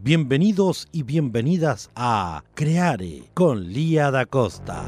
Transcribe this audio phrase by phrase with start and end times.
[0.00, 4.84] Bienvenidos y bienvenidas a Creare con Lía da Costa.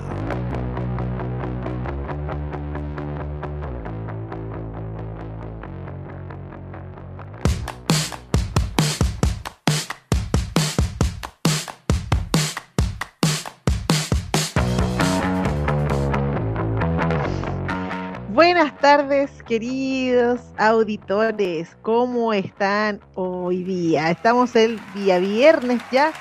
[18.80, 21.76] Tardes, queridos auditores.
[21.82, 24.10] ¿Cómo están hoy día?
[24.10, 26.12] Estamos el día viernes ya.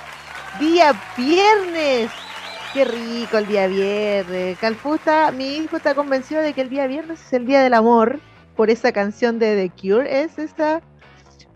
[0.60, 2.12] Día viernes.
[2.74, 4.58] Qué rico el día viernes.
[4.60, 8.20] Calfusta, mi hijo está convencido de que el día viernes es el día del amor
[8.58, 10.24] por esa canción de The Cure.
[10.24, 10.82] Es esa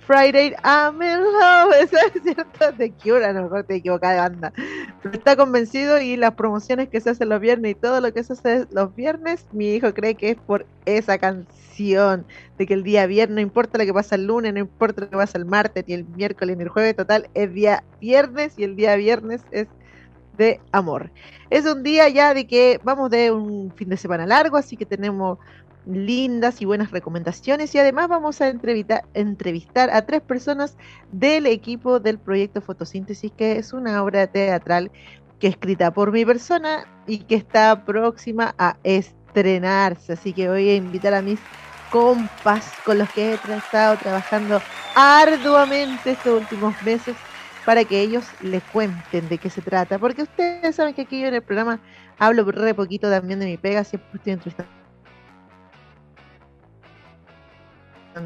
[0.06, 4.18] Friday I'm in love, eso es cierto, The Cure, a lo mejor te equivocas de
[4.18, 4.54] banda.
[5.02, 8.23] Pero está convencido y las promociones que se hacen los viernes y todo lo que
[8.23, 12.26] se hace los viernes, mi hijo cree que es por esa canción,
[12.58, 15.10] de que el día viernes, no importa lo que pasa el lunes, no importa lo
[15.10, 18.64] que pasa el martes, ni el miércoles, ni el jueves, total, es día viernes y
[18.64, 19.67] el día viernes es
[20.38, 21.12] de amor.
[21.50, 24.86] Es un día ya de que vamos de un fin de semana largo, así que
[24.86, 25.38] tenemos
[25.86, 30.78] lindas y buenas recomendaciones y además vamos a entrevistar, a tres personas
[31.12, 34.92] del equipo del proyecto Fotosíntesis, que es una obra teatral
[35.39, 40.14] que es escrita por mi persona y que está próxima a estrenarse.
[40.14, 41.39] Así que voy a invitar a mis
[41.92, 44.61] compas con los que he estado trabajando
[44.95, 47.16] arduamente estos últimos meses
[47.66, 50.00] para que ellos les cuenten de qué se trata.
[50.00, 51.80] Porque ustedes saben que aquí yo en el programa
[52.17, 54.83] hablo re poquito también de mi pega, siempre estoy entrevistando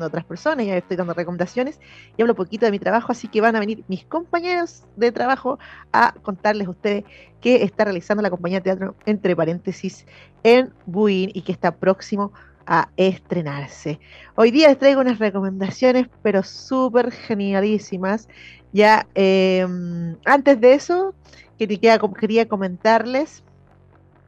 [0.02, 1.80] otras personas, ya estoy dando recomendaciones
[2.16, 5.60] y hablo poquito de mi trabajo, así que van a venir mis compañeros de trabajo
[5.92, 7.04] a contarles a ustedes
[7.42, 10.06] qué está realizando la compañía de teatro, entre paréntesis,
[10.44, 12.32] en Buin y que está próximo
[12.66, 14.00] a estrenarse.
[14.36, 18.28] Hoy día les traigo unas recomendaciones, pero súper genialísimas.
[18.74, 21.16] Ya, em, antes de eso,
[21.58, 23.44] quería, quería comentarles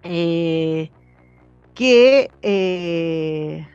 [0.04, 0.90] eh,
[1.74, 3.68] que eh,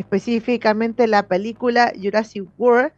[0.00, 2.92] específicamente la película Jurassic World,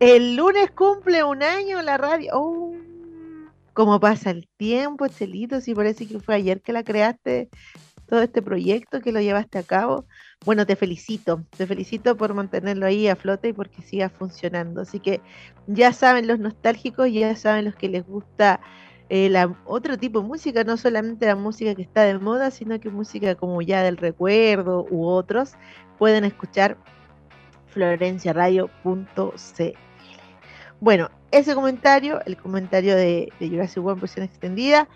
[0.00, 2.30] El lunes cumple un año la radio.
[2.32, 2.72] Oh,
[3.74, 5.60] ¿Cómo pasa el tiempo, Chelito?
[5.60, 7.50] Si parece que fue ayer que la creaste,
[8.06, 10.06] todo este proyecto que lo llevaste a cabo.
[10.44, 14.82] Bueno, te felicito, te felicito por mantenerlo ahí a flote y porque siga funcionando.
[14.82, 15.20] Así que
[15.66, 18.60] ya saben los nostálgicos, ya saben los que les gusta
[19.08, 22.78] eh, la, otro tipo de música, no solamente la música que está de moda, sino
[22.80, 25.54] que música como ya del recuerdo u otros,
[25.98, 26.76] pueden escuchar
[27.68, 29.78] florenciaradio.cl.
[30.80, 34.88] Bueno, ese comentario, el comentario de, de Jurassic World versión extendida,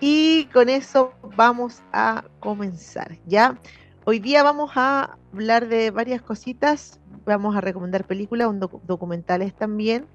[0.00, 3.58] y con eso vamos a comenzar, ¿ya?
[4.04, 8.48] Hoy día vamos a hablar de varias cositas, vamos a recomendar películas,
[8.86, 10.06] documentales también,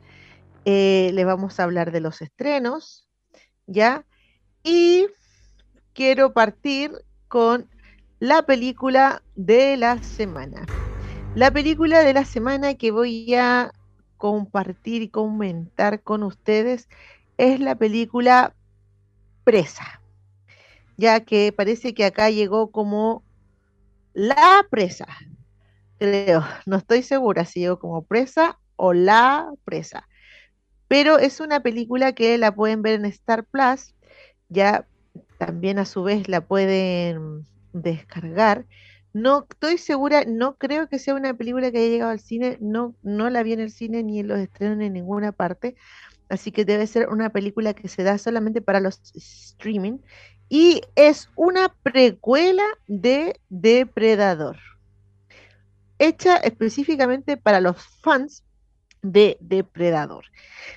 [0.65, 3.07] eh, les vamos a hablar de los estrenos,
[3.67, 4.03] ¿ya?
[4.63, 5.07] Y
[5.93, 6.91] quiero partir
[7.27, 7.69] con
[8.19, 10.65] la película de la semana.
[11.35, 13.71] La película de la semana que voy a
[14.17, 16.87] compartir y comentar con ustedes
[17.37, 18.55] es la película
[19.45, 20.01] Presa,
[20.97, 23.23] ya que parece que acá llegó como
[24.13, 25.07] la presa,
[25.99, 30.07] creo, no estoy segura si llegó como presa o la presa,
[30.87, 33.93] pero es una película que la pueden ver en Star Plus,
[34.49, 34.87] ya
[35.37, 38.65] también a su vez la pueden descargar.
[39.13, 42.95] No estoy segura, no creo que sea una película que haya llegado al cine, no,
[43.01, 45.75] no la vi en el cine ni en los estrenos en ninguna parte,
[46.29, 49.99] así que debe ser una película que se da solamente para los streaming
[50.49, 54.57] y es una precuela de Depredador,
[55.97, 58.43] hecha específicamente para los fans
[59.01, 60.25] de Depredador.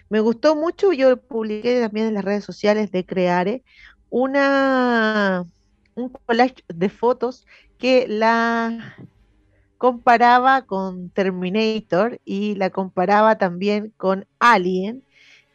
[0.09, 3.63] Me gustó mucho, yo publiqué también en las redes sociales de Creare
[4.11, 5.45] una
[5.95, 7.47] un collage de fotos
[7.77, 8.97] que la
[9.79, 15.05] comparaba con Terminator y la comparaba también con Alien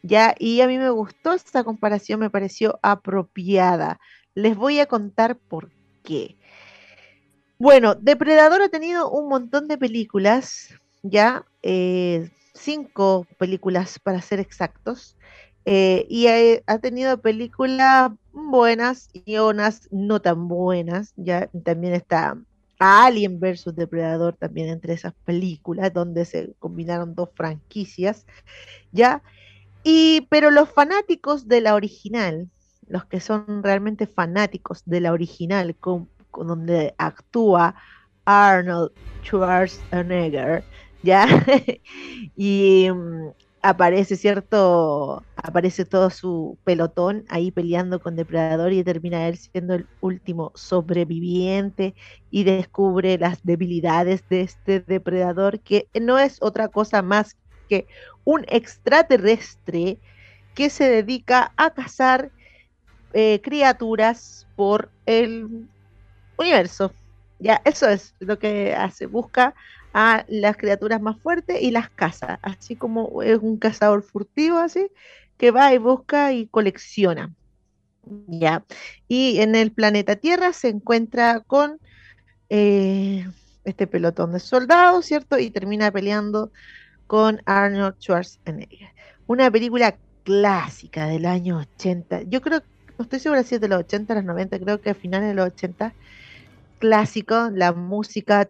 [0.04, 0.34] ¿ya?
[0.38, 3.98] Y a mí me gustó esta comparación, me pareció apropiada.
[4.34, 5.70] Les voy a contar por
[6.02, 6.36] qué.
[7.58, 15.16] Bueno, Depredador ha tenido un montón de películas, ya, eh, cinco películas para ser exactos,
[15.64, 16.26] eh, y
[16.66, 22.36] ha, tenido películas buenas y unas no tan buenas, ya, también está
[22.78, 28.26] Alien versus Depredador también entre esas películas, donde se combinaron dos franquicias,
[28.92, 29.22] ya,
[29.84, 32.50] y, pero los fanáticos de la original,
[32.88, 37.74] los que son realmente fanáticos de la original, con, donde actúa
[38.24, 38.92] Arnold
[39.22, 40.64] Schwarzenegger,
[41.02, 41.26] ¿ya?
[42.36, 43.28] y mm,
[43.64, 45.24] aparece, ¿cierto?
[45.36, 51.94] Aparece todo su pelotón ahí peleando con Depredador y termina él siendo el último sobreviviente
[52.30, 57.36] y descubre las debilidades de este depredador que no es otra cosa más
[57.68, 57.86] que
[58.24, 59.98] un extraterrestre
[60.54, 62.30] que se dedica a cazar
[63.12, 65.66] eh, criaturas por el
[66.36, 66.92] universo.
[67.38, 69.54] Ya, eso es lo que hace, busca
[69.92, 74.88] a las criaturas más fuertes y las caza, así como es un cazador furtivo así,
[75.36, 77.32] que va y busca y colecciona.
[78.26, 78.64] Ya.
[79.08, 81.78] Y en el planeta Tierra se encuentra con
[82.48, 83.26] eh,
[83.64, 85.38] este pelotón de soldados, ¿cierto?
[85.38, 86.50] Y termina peleando
[87.06, 88.88] con Arnold Schwarzenegger.
[89.26, 92.22] Una película clásica del año 80.
[92.22, 92.62] Yo creo,
[92.98, 95.34] no estoy segura si es de los 80 los 90, creo que a finales de
[95.34, 95.92] los 80.
[96.78, 98.48] Clásico, la música,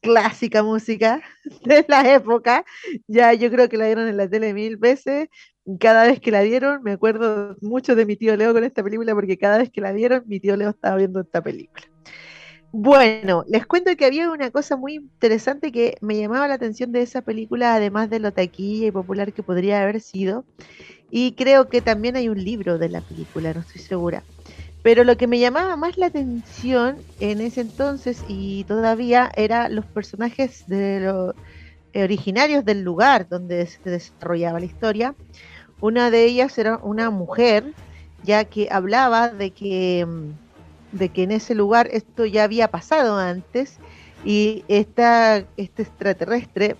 [0.00, 1.22] clásica música
[1.64, 2.64] de la época.
[3.06, 5.28] Ya yo creo que la dieron en la tele mil veces.
[5.80, 9.14] Cada vez que la dieron, me acuerdo mucho de mi tío Leo con esta película,
[9.14, 11.86] porque cada vez que la dieron, mi tío Leo estaba viendo esta película.
[12.76, 17.02] Bueno, les cuento que había una cosa muy interesante que me llamaba la atención de
[17.02, 20.44] esa película, además de lo taquilla y popular que podría haber sido.
[21.10, 24.26] Y creo que también hay un libro de la película, no estoy segura.
[24.82, 29.86] Pero lo que me llamaba más la atención en ese entonces y todavía era los
[29.88, 31.34] personajes de los
[31.94, 35.16] originarios del lugar donde se desarrollaba la historia.
[35.80, 37.76] Una de ellas era una mujer,
[38.22, 40.43] ya que hablaba de que mm,
[40.94, 43.78] de que en ese lugar esto ya había pasado antes
[44.24, 46.76] y esta, este extraterrestre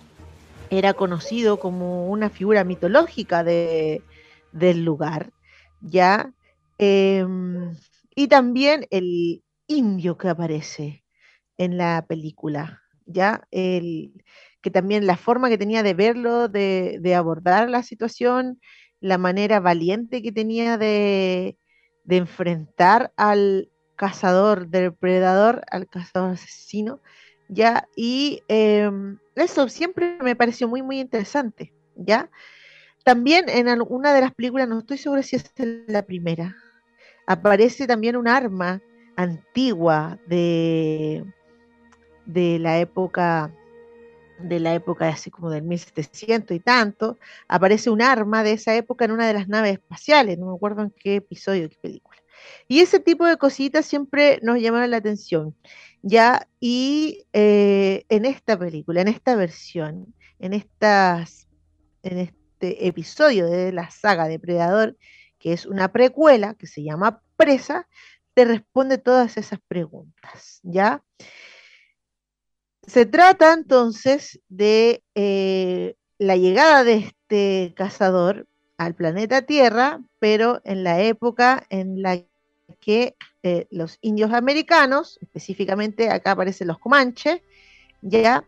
[0.69, 4.01] era conocido como una figura mitológica de,
[4.51, 5.31] del lugar,
[5.81, 6.33] ¿ya?
[6.77, 7.75] Em,
[8.15, 11.03] y también el indio que aparece
[11.57, 13.47] en la película, ¿ya?
[13.51, 14.23] El,
[14.61, 18.59] que también la forma que tenía de verlo, de, de abordar la situación,
[19.01, 21.57] la manera valiente que tenía de,
[22.05, 26.99] de enfrentar al, cazador, depredador al cazador asesino,
[27.47, 27.87] ¿ya?
[27.95, 32.29] Y em, eso siempre me pareció muy, muy interesante, ¿ya?
[33.03, 35.51] También en una de las películas, no estoy segura si es
[35.87, 36.55] la primera,
[37.27, 38.81] aparece también un arma
[39.15, 41.23] antigua de,
[42.25, 43.51] de la época
[44.39, 49.05] de la época así como del 1700 y tanto, aparece un arma de esa época
[49.05, 52.14] en una de las naves espaciales, no me acuerdo en qué episodio, qué película.
[52.67, 55.55] Y ese tipo de cositas siempre nos llamaron la atención,
[56.01, 56.47] ¿ya?
[56.59, 61.47] Y eh, en esta película, en esta versión, en, estas,
[62.03, 64.97] en este episodio de la saga Depredador,
[65.39, 67.87] que es una precuela que se llama Presa,
[68.33, 71.03] te responde todas esas preguntas, ¿ya?
[72.87, 78.47] Se trata entonces de eh, la llegada de este cazador
[78.77, 82.21] al planeta Tierra, pero en la época en la
[82.79, 87.41] que eh, los indios americanos, específicamente acá aparecen los comanches,
[88.01, 88.45] ya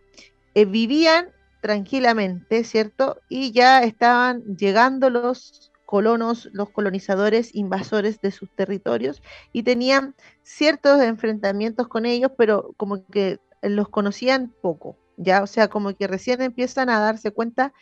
[0.55, 1.29] eh, vivían
[1.62, 3.19] tranquilamente, ¿cierto?
[3.29, 9.21] Y ya estaban llegando los colonos, los colonizadores invasores de sus territorios
[9.53, 15.67] y tenían ciertos enfrentamientos con ellos, pero como que los conocían poco, ya, o sea,
[15.69, 17.74] como que recién empiezan a darse cuenta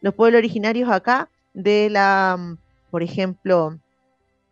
[0.00, 2.56] los pueblos originarios acá de la,
[2.90, 3.78] por ejemplo,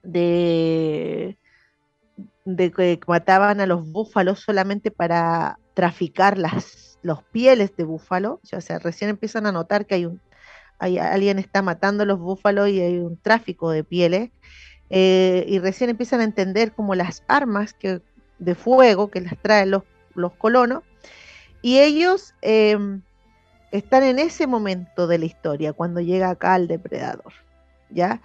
[0.03, 1.39] de,
[2.45, 8.61] de que mataban a los búfalos solamente para traficar las, los pieles de búfalo, o
[8.61, 10.21] sea, recién empiezan a notar que hay un
[10.83, 14.31] hay, alguien está matando a los búfalos y hay un tráfico de pieles,
[14.91, 18.03] eh, y recién empiezan a entender como las armas que,
[18.41, 20.83] de fuego que las traen los, los colonos,
[21.63, 23.01] y ellos em,
[23.71, 27.33] están en ese momento de la historia, cuando llega acá el depredador,
[27.89, 28.21] ¿ya?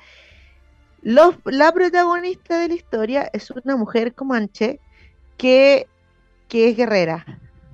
[1.01, 4.79] La protagonista de la historia es una mujer comanche
[5.37, 5.87] que,
[6.47, 7.25] que es guerrera,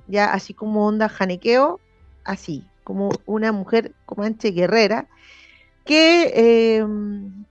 [0.06, 1.80] ya así como onda janiqueo,
[2.24, 5.08] así, como una mujer comanche guerrera
[5.84, 7.44] que, em,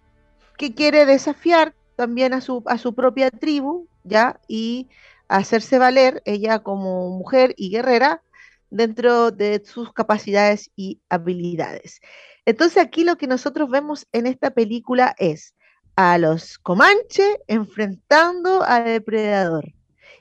[0.58, 4.90] que quiere desafiar también a su, a su propia tribu, ya, y
[5.28, 8.22] hacerse valer ella como mujer y guerrera
[8.70, 12.02] dentro de sus capacidades y habilidades.
[12.46, 15.56] Entonces aquí lo que nosotros vemos en esta película es
[15.96, 19.74] a los Comanche enfrentando al depredador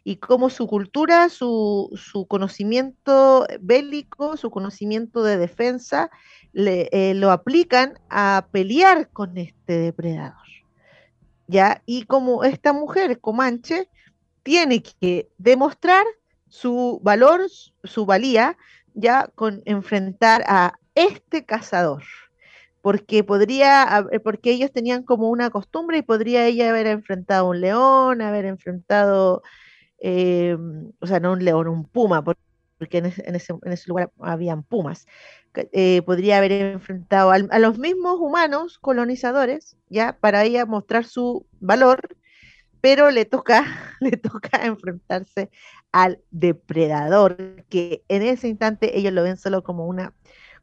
[0.05, 6.11] y cómo su cultura, su, conocimiento bélico, su conocimiento de defensa,
[6.53, 10.37] le, eh, lo aplican a pelear con este depredador.
[11.47, 11.83] ¿Ya?
[11.87, 13.89] Y como esta mujer comanche
[14.43, 16.05] tiene que demostrar
[16.49, 17.43] su valor,
[17.85, 18.57] su valía,
[18.95, 22.03] ya con enfrentar a este cazador
[22.83, 28.21] porque podría, porque ellos tenían como una costumbre y podría ella haber enfrentado un león,
[28.21, 29.43] haber enfrentado,
[30.01, 30.57] eh,
[31.01, 35.07] o sea, no un león, un puma, porque en ese, lugar habían pumas.
[35.55, 42.17] Eh, podría haber enfrentado a los mismos humanos colonizadores, ya, para ella mostrar su valor,
[42.81, 43.65] pero le toca,
[44.01, 45.51] le toca enfrentarse
[45.93, 47.37] al depredador,
[47.69, 50.15] que en ese instante ellos lo ven solo como una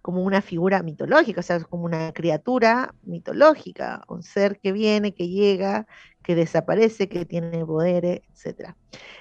[0.02, 5.28] como una figura mitológica, o sea, como una criatura mitológica, un ser que viene, que
[5.28, 5.88] llega,
[6.24, 8.76] que desaparece, que tiene poderes, etc.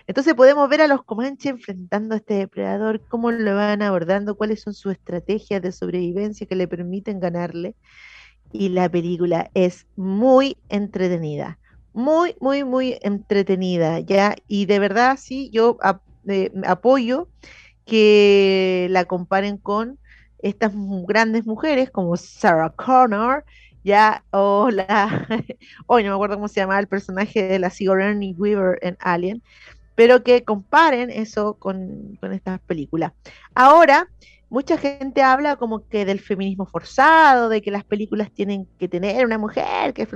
[0.07, 4.61] Entonces podemos ver a los comanches enfrentando a este depredador, cómo lo van abordando, cuáles
[4.61, 7.75] son sus estrategias de sobrevivencia que le permiten ganarle.
[8.53, 11.59] Y la película es muy entretenida,
[11.93, 14.37] muy, muy, muy entretenida, ¿ya?
[14.47, 15.77] Y de verdad, sí, yo
[16.29, 17.29] eh, apoyo
[17.85, 19.99] que la comparen con
[20.41, 20.73] estas
[21.07, 23.45] grandes mujeres como Sarah Connor,
[23.85, 25.27] ya, o la,
[25.87, 29.43] hoy no me acuerdo cómo se llamaba el personaje de la Sigourney Weaver en Alien,
[29.95, 33.13] pero que comparen eso con, con estas películas.
[33.55, 34.09] Ahora,
[34.51, 39.25] mucha gente habla como que del feminismo forzado, de que las películas tienen que tener
[39.27, 40.07] una mujer, que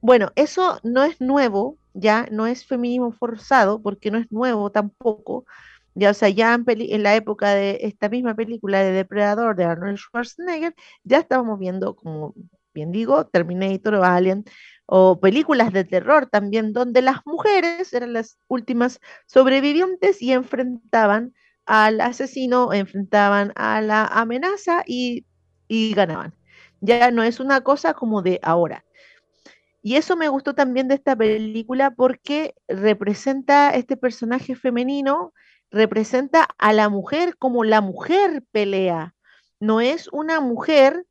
[0.00, 5.46] bueno, eso no es nuevo, ya no es feminismo forzado, porque no es nuevo tampoco,
[5.94, 9.98] ya, o sea, ya en, la época de esta misma película de Depredador de Arnold
[9.98, 10.74] Schwarzenegger,
[11.04, 12.34] ya estábamos viendo, como
[12.74, 14.44] bien digo, Terminator o Alien,
[14.86, 21.32] o películas de terror también, donde las mujeres eran las últimas sobrevivientes y enfrentaban
[21.64, 25.24] al asesino, enfrentaban a la amenaza y,
[25.68, 26.34] y ganaban.
[26.80, 28.84] Ya no es una cosa como de ahora.
[29.80, 35.32] Y eso me gustó también de esta película porque representa este personaje femenino
[35.74, 39.14] representa a la mujer como la mujer pelea.
[39.60, 41.04] No es una mujer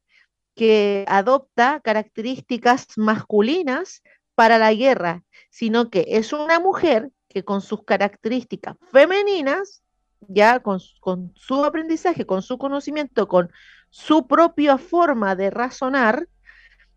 [0.55, 4.03] que adopta características masculinas
[4.36, 9.84] para la guerra, sino que es una mujer que con sus características femeninas,
[10.27, 13.51] ya con, su aprendizaje, con su conocimiento, con
[13.89, 16.27] su propia forma de razonar,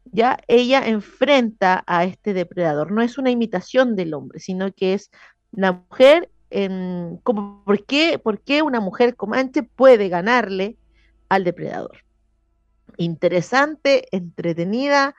[0.04, 2.92] ya ella enfrenta a este depredador.
[2.92, 5.10] No es una imitación del hombre, sino que es
[5.50, 6.30] la mujer
[7.22, 10.78] como, ¿por, qué, una mujer comanche puede ganarle
[11.28, 12.04] al depredador.
[12.96, 15.14] Interesante, entretenida,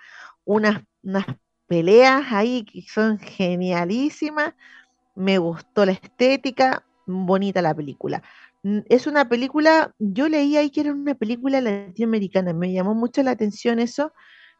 [0.45, 1.25] unas, unas
[1.67, 4.55] peleas ahí que son genialísimas.
[5.15, 8.23] Me gustó la estética, bonita la película.
[8.89, 13.31] Es una película, yo leí ahí que era una película latinoamericana, me llamó mucho la
[13.31, 14.11] atención eso.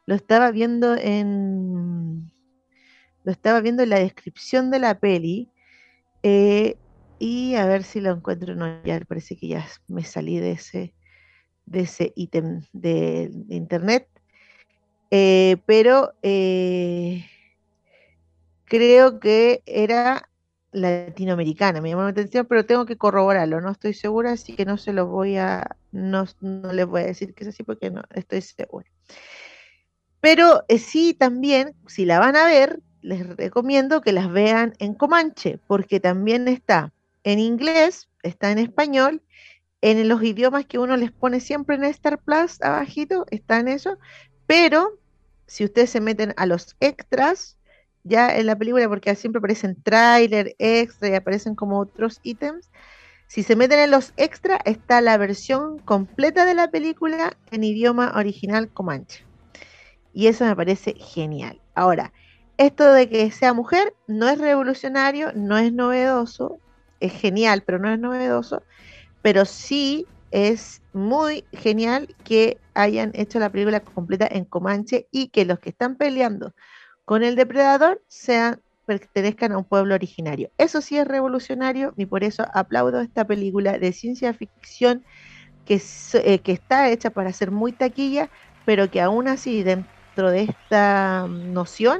[0.05, 2.31] Lo estaba viendo en
[3.23, 5.51] lo estaba viendo en la descripción de la peli.
[6.29, 6.75] Eh,
[7.19, 8.53] y a ver si lo encuentro.
[8.53, 10.93] No, ya parece que ya me salí de ese,
[11.65, 14.09] de ese ítem de, internet.
[15.09, 17.25] Eh, pero eh,
[18.65, 20.29] creo que era
[20.73, 24.77] latinoamericana, me llamó la atención, pero tengo que corroborarlo, no estoy segura, así que no
[24.77, 28.03] se lo voy a, no, no les voy a decir que es así porque no
[28.13, 28.85] estoy segura.
[30.19, 35.59] Pero sí, también, si la van a ver, les recomiendo que las vean en Comanche,
[35.67, 39.21] porque también está en inglés, está en español,
[39.81, 43.97] en los idiomas que uno les pone siempre en Star Plus, abajito, está en eso,
[44.47, 44.97] pero
[45.45, 47.57] si ustedes se meten a los extras,
[48.03, 52.69] ya en la película, porque siempre aparecen trailer, extra y aparecen como otros ítems,
[53.27, 58.13] si se meten en los extras, está la versión completa de la película en idioma
[58.15, 59.25] original comanche.
[60.13, 61.61] Y eso me parece genial.
[61.75, 62.13] Ahora,
[62.57, 66.59] esto de que sea mujer no es revolucionario, no es novedoso,
[66.99, 68.63] es genial, pero no es novedoso,
[69.21, 75.45] pero sí es muy genial que hayan hecho la película completa en Comanche y que
[75.45, 76.53] los que están peleando
[77.05, 80.49] con el depredador sean pertenezcan a un pueblo originario.
[80.57, 85.03] Eso sí es revolucionario y por eso aplaudo esta película de ciencia ficción
[85.65, 85.81] que,
[86.13, 88.29] eh, que está hecha para ser muy taquilla,
[88.65, 91.99] pero que aún así dentro de esta noción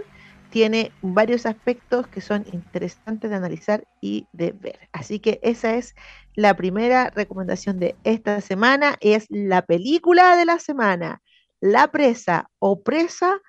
[0.49, 4.89] tiene varios aspectos que son interesantes de analizar y de ver.
[4.91, 5.95] Así que esa es
[6.35, 11.21] la primera recomendación de esta semana, es la película de la semana,
[11.59, 13.41] La presa o presa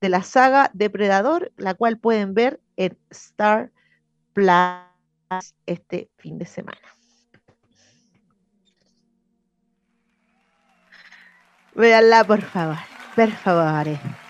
[0.00, 3.72] de la saga Depredador, la cual pueden ver en Star
[4.34, 4.50] Plus
[5.64, 6.78] este fin de semana.
[11.74, 12.78] Véanla, por favor,
[13.14, 14.25] por favor.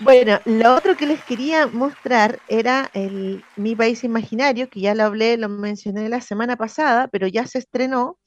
[0.00, 5.04] Bueno, lo otro que les quería mostrar era el Mi País Imaginario, que ya lo
[5.04, 8.18] hablé, lo mencioné la semana pasada, pero ya se estrenó.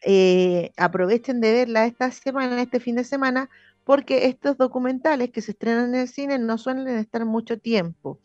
[0.00, 3.50] Eh, aprovechen de verla esta semana, este fin de semana,
[3.84, 8.18] porque estos documentales que se estrenan en el cine no suelen estar mucho tiempo.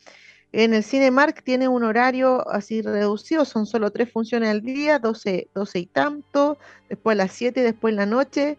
[0.53, 5.49] En el Cinemark tiene un horario así reducido, son solo tres funciones al día, 12,
[5.53, 8.57] 12 y tanto, después a las 7 y después en la noche.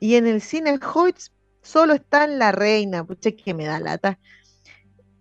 [0.00, 1.30] Y en el Cine Hoyts
[1.66, 4.18] solo está en La Reina, pucha que me da lata.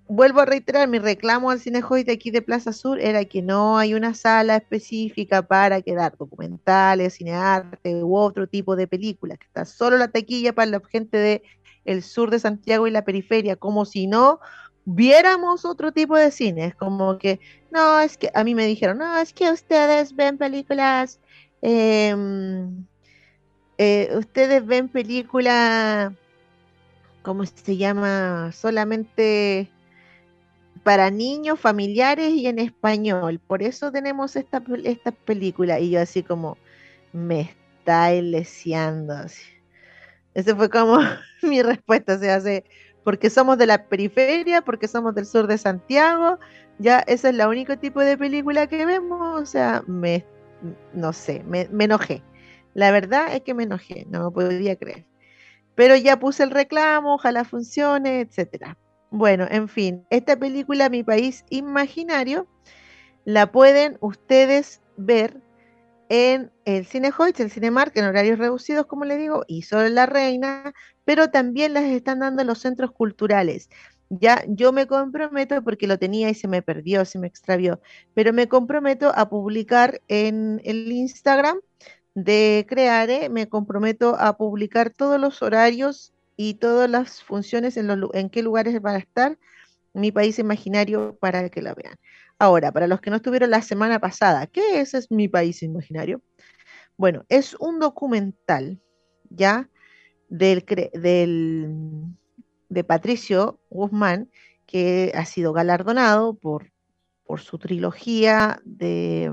[0.08, 3.80] Vuelvo a reiterar, mi reclamo al Cinejoy de aquí de Plaza Sur era que no
[3.80, 9.66] hay una sala específica para quedar documentales, cinearte u otro tipo de películas, que está
[9.66, 11.44] solo la taquilla para la gente de
[11.86, 14.40] el sur de Santiago y la periferia, como si no
[14.86, 16.74] viéramos otro tipo de cine.
[16.78, 17.40] Como que,
[17.72, 21.20] no, es que a mí me dijeron, no, es que ustedes ven películas,
[21.62, 22.86] em,
[23.78, 26.14] eh, ustedes ven películas
[27.26, 28.52] ¿cómo se llama?
[28.54, 29.72] Solamente
[30.84, 33.40] para niños, familiares y en español.
[33.40, 35.80] Por eso tenemos esta, esta película.
[35.80, 36.58] Y yo así como,
[37.12, 37.42] me
[37.80, 39.16] está leseando.
[40.36, 41.00] Esa fue como
[41.42, 42.20] mi respuesta.
[42.20, 42.64] Se hace
[43.04, 46.40] porque somos de la periferia, porque somos del sur de Santiago.
[46.78, 49.42] Ya ese es el único tipo de película que vemos.
[49.42, 50.24] O sea, me,
[50.94, 52.22] no sé, me, me enojé.
[52.76, 55.06] La verdad es que me enojé, no me podía creer.
[55.76, 58.78] Pero ya puse el reclamo, ojalá funcione, etcétera.
[59.12, 62.48] Bueno, en fin, esta película, Mi País Imaginario,
[63.24, 65.42] la pueden ustedes ver
[66.10, 70.06] en el Cine Hoyts, el Cinemark, en horarios reducidos, como les digo, y solo La
[70.06, 73.70] Reina, pero también las están dando en los centros culturales.
[74.10, 77.82] Ya yo me comprometo, porque lo tenía y se me perdió, se me extravió,
[78.14, 81.58] pero me comprometo a publicar en el Instagram
[82.16, 88.10] de Creare me comprometo a publicar todos los horarios y todas las funciones en, los,
[88.14, 89.38] en qué lugares van a estar
[89.94, 91.96] mi país imaginario para que la vean.
[92.40, 96.22] Ahora, para los que no estuvieron la semana pasada, ¿qué es, es mi país imaginario?
[96.98, 98.82] Bueno, es un documental
[99.30, 99.70] ya
[100.28, 102.06] del, del,
[102.70, 104.30] de Patricio Guzmán,
[104.66, 106.72] que ha sido galardonado por,
[107.26, 109.32] por su trilogía de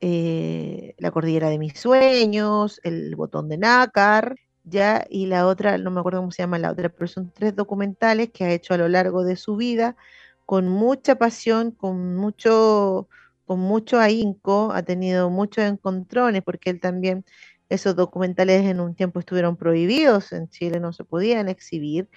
[0.00, 5.90] eh, la cordillera de mis sueños, el botón de nácar, ya, y la otra, no
[5.90, 8.78] me acuerdo cómo se llama la otra, pero son tres documentales que ha hecho a
[8.78, 9.96] lo largo de su vida
[10.50, 13.08] con mucha pasión, con mucho,
[13.46, 17.24] con mucho ahínco, ha tenido muchos encontrones, porque él también,
[17.68, 22.08] esos documentales en un tiempo estuvieron prohibidos, en Chile no se podían exhibir,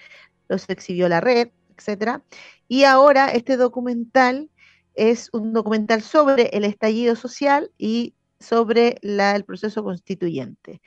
[0.48, 2.24] los exhibió la red, etcétera.
[2.66, 4.50] Y ahora este documental
[4.94, 10.80] es un documental sobre el estallido social y sobre el proceso constituyente.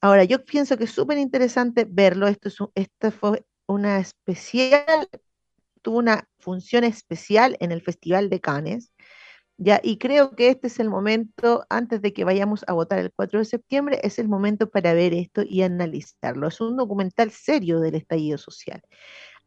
[0.00, 2.28] Ahora, yo pienso que es súper interesante verlo.
[2.28, 5.08] Esto, es esto fue una especial,
[5.82, 8.92] tuvo una función especial en el Festival de Cannes.
[9.56, 13.12] Ya, y creo que este es el momento, antes de que vayamos a votar el
[13.12, 16.48] 4 de septiembre, es el momento para ver esto y analizarlo.
[16.48, 18.82] Es un documental serio del estallido social.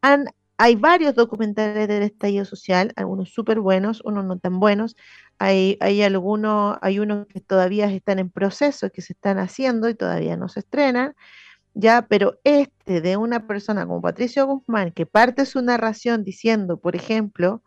[0.02, 4.96] Han hay varios documentales del estallido social, algunos súper buenos, unos no tan buenos.
[5.40, 9.96] Hay, hay algunos, hay unos que todavía están en proceso, que se están haciendo y
[9.96, 11.16] todavía no se estrenan.
[11.76, 16.96] Ya, pero este de una persona como Patricio Guzmán, que parte su narración diciendo, por
[16.96, 17.64] ejemplo,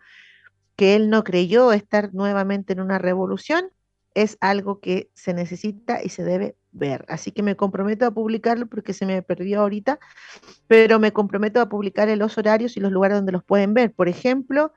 [0.76, 3.70] que él no creyó estar nuevamente en una revolución,
[4.14, 7.04] es algo que se necesita y se debe ver.
[7.08, 9.98] Así que me comprometo a publicarlo porque se me perdió ahorita,
[10.66, 13.92] pero me comprometo a publicar los horarios y los lugares donde los pueden ver.
[13.92, 14.72] Por ejemplo,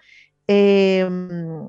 [0.47, 1.67] em,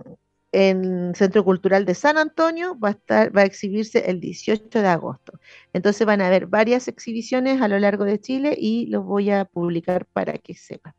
[0.53, 4.89] en Centro Cultural de San Antonio va a, estar, va a exhibirse el 18 de
[4.89, 5.33] agosto.
[5.73, 9.45] Entonces van a haber varias exhibiciones a lo largo de Chile y los voy a
[9.47, 10.95] publicar para que sepan.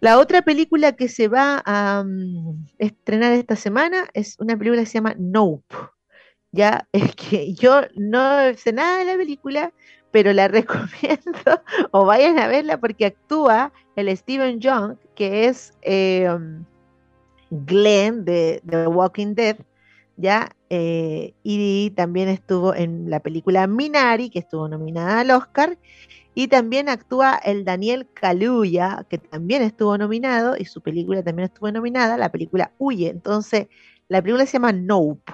[0.00, 4.86] La otra película que se va a mm, estrenar esta semana es una película que
[4.86, 5.74] se llama Nope.
[6.52, 9.72] Ya es que yo no sé nada de la película,
[10.10, 16.64] pero la recomiendo o vayan a verla porque actúa el Steven Young, que es em,
[17.50, 19.56] Glenn de, The Walking Dead,
[20.16, 25.78] ya, eh, y también estuvo en la película Minari, que estuvo nominada al Oscar,
[26.34, 31.70] y también actúa el Daniel Kaluuya, que también estuvo nominado, y su película también estuvo
[31.70, 33.08] nominada, la película Huye.
[33.08, 33.68] Entonces,
[34.08, 35.32] la película se llama Nope,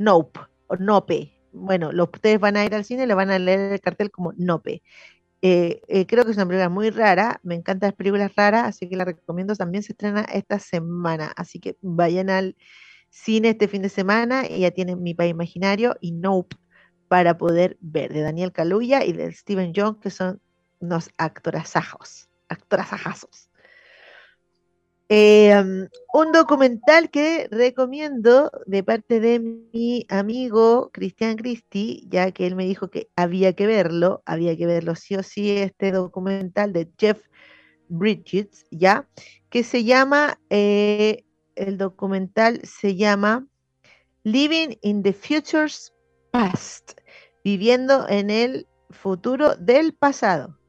[0.00, 1.30] Nope, o Nope.
[1.52, 4.10] Bueno, los, ustedes van a ir al cine y le van a leer el cartel
[4.10, 4.82] como Nope.
[5.42, 8.88] Eh, eh, creo que es una película muy rara, me encantan las películas raras, así
[8.88, 9.54] que la recomiendo.
[9.56, 12.56] También se estrena esta semana, así que vayan al
[13.10, 16.56] cine este fin de semana y ya tienen Mi País Imaginario y Nope
[17.08, 20.40] para poder ver, de Daniel Kaluuya y de Steven Young, que son
[20.80, 23.49] unos actorazajos, actorazajazos.
[25.12, 32.54] Em, un documental que recomiendo de parte de mi amigo Cristian Christie, ya que él
[32.54, 36.88] me dijo que había que verlo, había que verlo sí o sí, este documental de
[36.96, 37.26] Jeff
[37.88, 39.08] Bridges, ya,
[39.48, 41.24] que se llama, eh,
[41.56, 43.48] el documental se llama
[44.22, 45.92] Living in the Future's
[46.30, 46.92] Past,
[47.42, 50.59] viviendo en el futuro del pasado.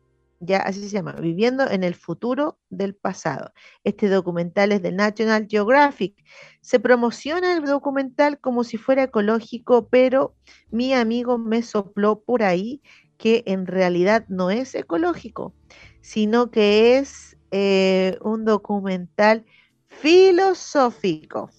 [0.43, 3.53] Ya así se llama, viviendo en el futuro del pasado.
[3.83, 6.15] Este documental es de National Geographic.
[6.61, 10.35] Se promociona el documental como si fuera ecológico, pero
[10.71, 12.81] mi amigo me sopló por ahí
[13.19, 15.53] que en realidad no es ecológico,
[16.01, 19.45] sino que es eh, un documental
[19.89, 21.51] filosófico.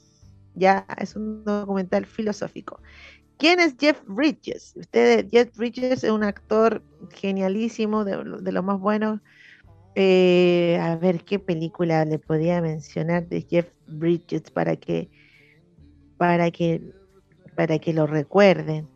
[0.57, 2.83] Ya es un documental filosófico.
[3.43, 4.73] ¿Quién es Jeff Bridges?
[4.93, 9.19] Jeff Bridges es un actor genialísimo, de, los más buenos.
[9.97, 15.11] Eh, a ver qué película le podía mencionar de Jeff Bridges para que
[16.19, 16.83] para que
[17.57, 18.89] para que lo recuerden.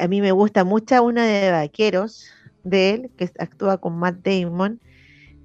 [0.00, 2.26] A mí me gusta mucho una de vaqueros
[2.64, 4.80] de él que actúa con Matt Damon,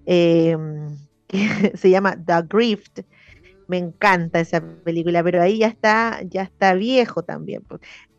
[0.08, 0.58] eh,
[1.28, 3.02] que se llama The Grift
[3.74, 7.64] me encanta esa película, pero ahí ya está, ya está viejo también.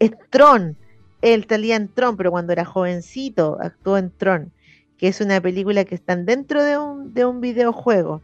[0.00, 0.76] Es Tron,
[1.22, 4.52] él salía en Tron, pero cuando era jovencito actuó en Tron,
[4.98, 8.20] que es una película que está dentro de un, de un videojuego.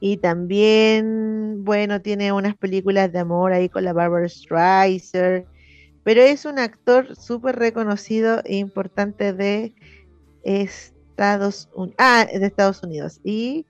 [0.00, 5.44] Y también, bueno, tiene unas películas de amor ahí con la Barbara Streisand,
[6.02, 9.74] pero es un actor súper reconocido e importante de
[10.44, 11.96] Estados Unidos.
[11.98, 13.20] Ah, de Estados Unidos.
[13.22, 13.66] Y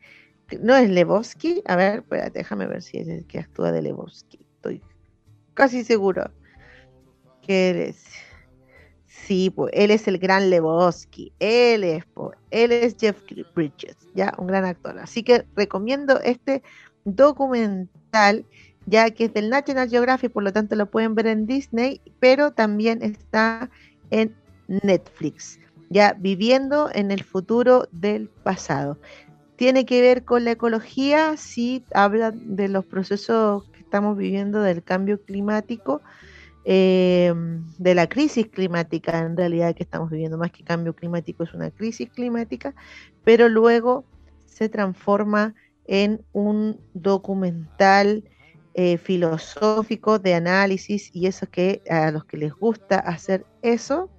[0.60, 1.62] no es Lebowski.
[1.66, 4.38] A ver, déjame ver si es el que actúa de Lebowski.
[4.56, 4.82] Estoy
[5.54, 6.30] casi seguro
[7.42, 8.04] que él es.
[9.06, 11.32] Sí, pues él es el gran Lebowski.
[11.38, 12.04] Él es,
[12.50, 13.22] él es Jeff
[13.54, 14.98] Bridges, ya, un gran actor.
[14.98, 16.62] Así que recomiendo este
[17.04, 18.44] documental,
[18.86, 22.52] ya que es del National Geographic, por lo tanto lo pueden ver en Disney, pero
[22.52, 23.70] también está
[24.10, 24.34] en
[24.68, 25.58] Netflix,
[25.90, 28.98] ya viviendo en el futuro del pasado
[29.56, 34.82] tiene que ver con la ecología, sí habla de los procesos que estamos viviendo del
[34.82, 36.02] cambio climático,
[36.64, 41.54] em, de la crisis climática en realidad que estamos viviendo, más que cambio climático es
[41.54, 42.74] una crisis climática,
[43.22, 44.04] pero luego
[44.46, 45.54] se transforma
[45.86, 48.24] en un documental
[48.76, 54.10] eh, filosóficos de análisis y eso que a los que les gusta hacer eso,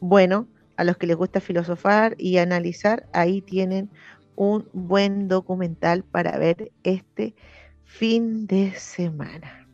[0.00, 3.90] bueno, a los que les gusta filosofar y analizar, ahí tienen
[4.36, 7.34] un buen documental para ver este
[7.84, 9.68] fin de semana.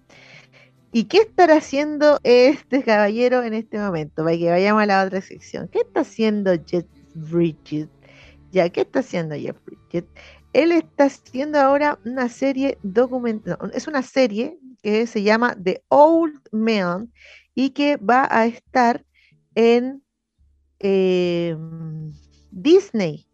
[0.90, 4.24] ¿Y qué estará haciendo este caballero en este momento?
[4.24, 5.68] Para que vayamos a la otra sección.
[5.68, 7.88] ¿Qué está haciendo Jeff Bridges?
[8.50, 10.04] Ya, ¿qué está haciendo Jeff Bridges?
[10.54, 16.40] Él está haciendo ahora una serie documental, es una serie que se llama The Old
[16.52, 17.12] Man
[17.54, 19.04] y que va a estar
[19.54, 20.02] en
[20.78, 22.12] em,
[22.50, 23.27] Disney.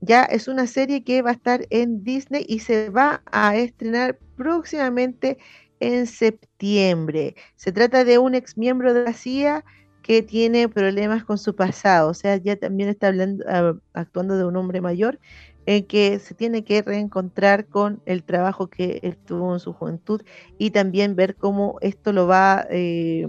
[0.00, 4.18] Ya es una serie que va a estar en Disney y se va a estrenar
[4.36, 5.38] próximamente
[5.80, 7.34] en septiembre.
[7.56, 9.64] Se trata de un ex miembro de la CIA
[10.02, 14.44] que tiene problemas con su pasado, o sea, ya también está hablando, ah, actuando de
[14.46, 15.18] un hombre mayor
[15.66, 20.22] en que se tiene que reencontrar con el trabajo que él tuvo en su juventud
[20.56, 23.26] y también ver cómo esto lo va eh,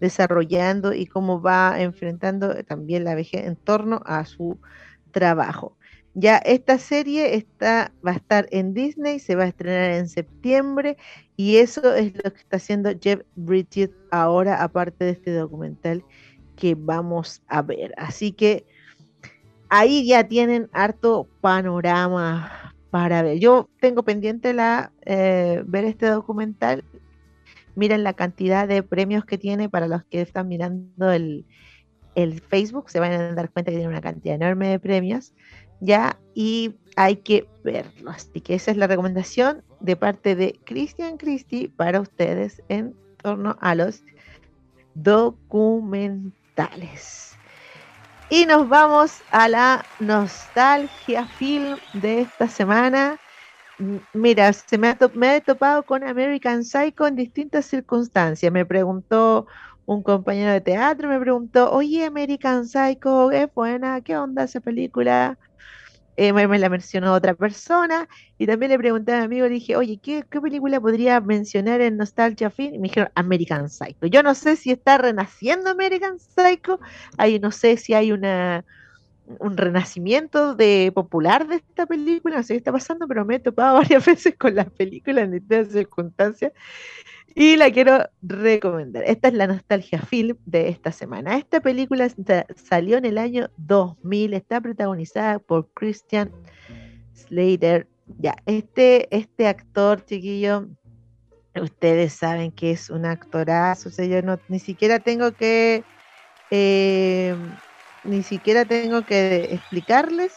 [0.00, 4.58] desarrollando y cómo va enfrentando también la vejez en torno a su
[5.14, 5.78] trabajo.
[6.12, 10.96] Ya esta serie está, va a estar en Disney, se va a estrenar en septiembre
[11.36, 16.04] y eso es lo que está haciendo Jeff Bridges ahora, aparte de este documental
[16.56, 17.94] que vamos a ver.
[17.96, 18.64] Así que
[19.68, 23.40] ahí ya tienen harto panorama para ver.
[23.40, 26.84] Yo tengo pendiente la eh, ver este documental.
[27.74, 31.44] Miren la cantidad de premios que tiene para los que están mirando el,
[32.14, 35.34] el Facebook, se van a dar cuenta que tiene una cantidad enorme de premios,
[35.80, 38.10] ya, y hay que verlo.
[38.10, 43.56] Así que esa es la recomendación de parte de Christian Christie para ustedes en torno
[43.60, 44.02] a los
[44.94, 47.36] documentales.
[48.30, 53.18] Y nos vamos a la nostalgia film de esta semana.
[54.12, 58.52] Mira, se me ha, me topado con American Psycho en distintas circunstancias.
[58.52, 59.46] Me preguntó
[59.86, 65.38] un compañero de teatro, me preguntó, oye, American Psycho, es buena, ¿qué onda esa película?
[66.16, 69.76] Eh, me, la mencionó otra persona y también le pregunté a mi amigo, le dije,
[69.76, 72.74] oye, ¿qué, película podría mencionar en Nostalgia Film?
[72.74, 74.06] Y me dijeron American Psycho.
[74.06, 76.78] Yo no sé si está renaciendo American Psycho,
[77.18, 78.64] ahí no sé si hay una
[79.26, 83.40] un renacimiento de popular de esta película, no sé qué está pasando, pero me he
[83.40, 86.52] topado varias veces con la película en distintas circunstancias
[87.34, 89.02] y la quiero recomendar.
[89.06, 91.36] Esta es la Nostalgia Film de esta semana.
[91.36, 92.08] Esta película
[92.54, 96.30] salió en el año 2000, está protagonizada por Christian
[97.12, 97.88] Slater.
[98.18, 100.68] Ya, este, este actor, chiquillo,
[101.60, 105.82] ustedes saben que es un actorazo, o sea, yo no, ni siquiera tengo que,
[106.50, 107.34] eh,
[108.04, 110.32] ni siquiera tengo que explicarles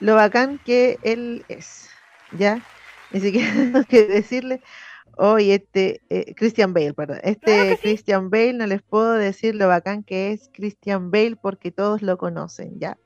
[0.00, 1.90] lo bacán que él es,
[2.32, 2.62] ¿ya?
[3.12, 4.60] Ni siquiera tengo que decirles
[5.22, 7.20] Hoy este, eh, Christian Bale, perdón.
[7.22, 12.00] Este Christian Bale, no les puedo decir lo bacán que es Christian Bale porque todos
[12.00, 12.96] lo conocen, ¿ya?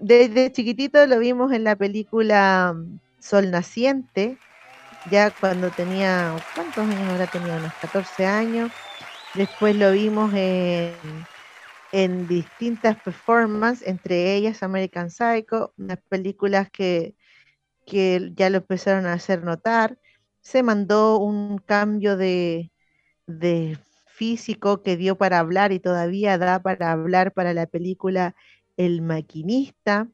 [0.00, 4.38] desde chiquitito lo vimos en la película mm, Sol Naciente,
[5.10, 7.56] ya cuando tenía, ¿cuántos años ahora tenía?
[7.56, 8.72] Unos 14 años.
[9.34, 10.94] Después lo vimos en,
[11.92, 17.14] en distintas performances, entre ellas American Psycho, unas películas que,
[17.86, 19.98] que ya lo empezaron a hacer notar
[20.46, 22.70] se mandó un cambio de,
[24.06, 28.36] físico que dio para hablar y todavía da para hablar para la película
[28.76, 30.08] El maquinista.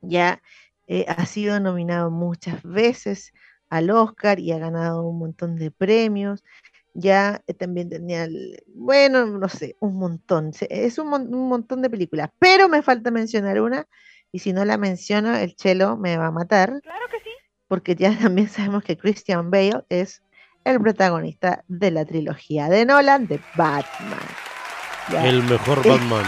[0.00, 0.42] Ya
[0.88, 3.32] eh, ha sido nominado muchas veces
[3.70, 6.42] al Oscar y ha ganado un montón de premios.
[7.00, 8.26] Ya eh, también tenía,
[8.74, 10.52] bueno, no sé, un montón.
[10.68, 13.86] Es un, un, montón de películas, pero me falta mencionar una
[14.32, 16.80] y si no la menciono, el chelo me va a matar.
[16.82, 17.30] Claro que sí
[17.68, 20.22] porque ya también sabemos que Christian Bale es
[20.64, 24.18] el protagonista de la trilogía de Nolan de Batman.
[25.12, 26.24] El mejor Batman.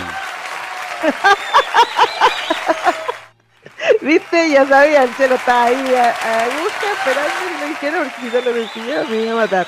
[4.01, 8.31] Viste, ya sabía, el cielo estaba ahí a, a gusto esperando y me dijeron, porque
[8.31, 9.67] si no lo decidió me iba a matar.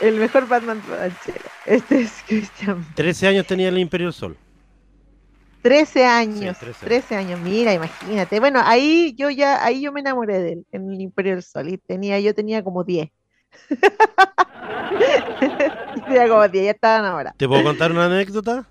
[0.00, 0.82] El mejor Batman
[1.22, 1.40] cielo.
[1.64, 2.84] Este es Christian.
[2.94, 4.36] 13 años tenía el Imperio del Sol.
[5.62, 7.16] 13 años, 13.
[7.16, 8.38] años, mira, imagínate.
[8.38, 11.68] Bueno, ahí yo ya, ahí yo me enamoré de él, en el Imperio del Sol,
[11.68, 13.10] y tenía, yo tenía como 10.
[16.06, 17.34] tenía como 10, ya estaba enamorada.
[17.36, 18.64] ¿Te puedo contar una anécdota?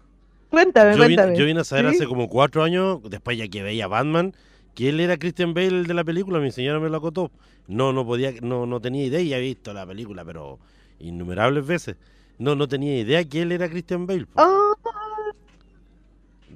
[0.50, 1.32] Cuéntame, yo cuéntame.
[1.32, 4.34] Vine, yo vine a saber hace como 4 años, después ya que veía Batman,
[4.74, 7.30] que él era Christian Bale de la película, mi señora me lo acotó.
[7.68, 10.60] No, no podía, no, no tenía idea, y había visto la película, pero
[11.00, 11.96] innumerables veces.
[12.38, 14.28] No, no tenía idea que él era Christian Bale.
[14.36, 14.74] Oh,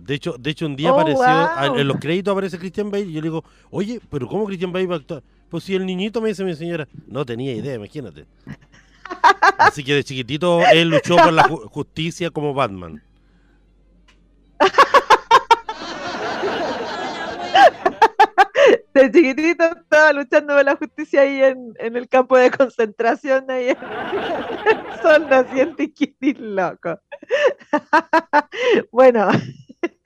[0.09, 3.13] de hecho, de hecho un día oh, apareció, en los créditos aparece Christian Bale y
[3.13, 5.21] yo le digo, oye, pero ¿cómo Christian Bale va a actuar?
[5.49, 8.25] Pues si el niñito me dice mi señora, no tenía idea, imagínate.
[9.59, 13.03] Así que de chiquitito él luchó por la justicia como Batman.
[18.93, 23.77] de chiquitito estaba luchando por la justicia ahí en, el campo de concentración, ahí en
[25.01, 26.99] Sol Naciente y loco.
[28.91, 29.29] bueno,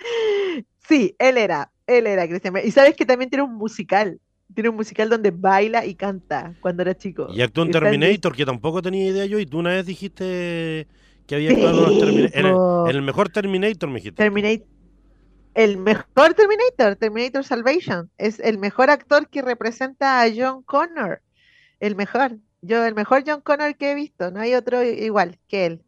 [0.87, 4.19] sí, él era, él era Cristian Y sabes que también tiene un musical,
[4.53, 7.27] tiene un musical donde baila y canta cuando era chico.
[7.33, 10.87] Y actuó en Terminator, que tampoco tenía idea yo, y tú una vez dijiste
[11.25, 14.21] que había actuado en, el, mejor Terminator, me dijiste.
[14.21, 14.67] Terminator
[15.53, 21.21] el mejor Terminator, Terminator Salvation, es el mejor actor que representa a John Connor.
[21.79, 25.65] El mejor, yo, el mejor John Connor que he visto, no hay otro igual que
[25.65, 25.81] él,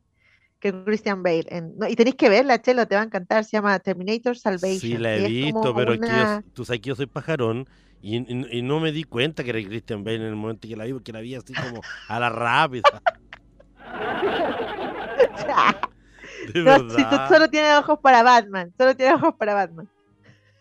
[0.60, 1.46] que Christian Bale.
[1.90, 4.80] y tenéis que verla, Chelo, te va a encantar, se llama Terminator Salvation.
[4.80, 7.68] Sí, la he visto, pero yo, tú sabes que yo soy pajarón
[8.02, 8.20] y,
[8.62, 11.12] no me di cuenta que era Christian Bale en el momento que la vi, porque
[11.12, 13.02] la vi así como a la rápida.
[16.54, 19.90] si tú solo tienes ojos para Batman, solo tienes ojos para Batman.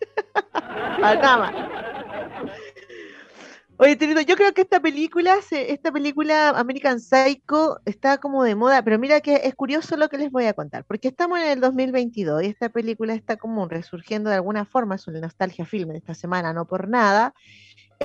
[0.51, 1.53] para nada más.
[3.77, 8.81] Oye, tenido, yo creo que esta película, esta película American Psycho está como de moda,
[8.83, 11.59] pero mira que es curioso lo que les voy a contar, porque estamos en el
[11.59, 15.97] 2022 y esta película está como resurgiendo de alguna forma, es una nostalgia film de
[15.97, 17.33] esta semana, no por nada,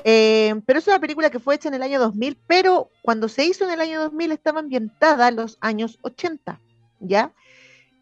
[0.03, 3.45] eh, pero es una película que fue hecha en el año 2000, pero cuando se
[3.45, 6.59] hizo en el año 2000 estaba ambientada en los años 80,
[6.99, 7.33] ¿ya?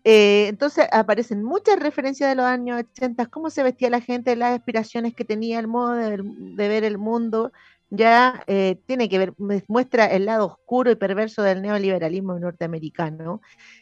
[0.04, 4.58] Eh, entonces aparecen muchas referencias de los años 80, cómo se vestía la gente, las
[4.58, 6.16] aspiraciones que tenía, el modo de,
[6.56, 7.52] ver el mundo,
[7.90, 9.34] ya eh, tiene que ver,
[9.66, 13.40] muestra el lado oscuro y perverso del neoliberalismo norteamericano,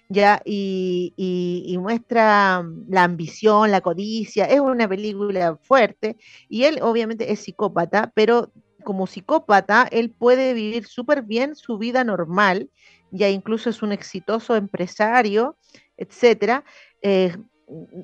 [0.08, 6.16] ya, y, muestra mm, la ambición, la codicia, es una película fuerte,
[6.48, 8.52] y él obviamente es psicópata, pero
[8.84, 12.70] como psicópata, él puede vivir súper bien su vida normal,
[13.10, 15.56] ya incluso es un exitoso empresario,
[15.96, 16.64] etcétera.
[17.02, 17.36] Eh,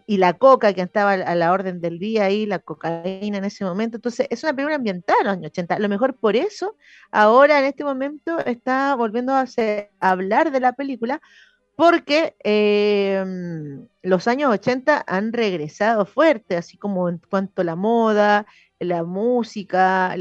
[0.06, 3.64] y la coca que estaba a la orden del día ahí, la cocaína en ese
[3.64, 3.96] momento.
[3.96, 5.74] Entonces, es una película ambiental en los años 80.
[5.74, 6.76] A lo mejor por eso,
[7.12, 9.46] ahora en este momento está volviendo a,
[10.00, 11.20] hablar de la película,
[11.76, 18.46] porque em, los años 80 han regresado fuerte, así como en cuanto a la moda,
[18.78, 20.14] la música,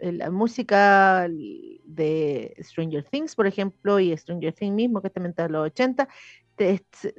[0.00, 5.66] la música de Stranger Things, por ejemplo, y Stranger Things mismo, que está en los
[5.66, 6.08] 80,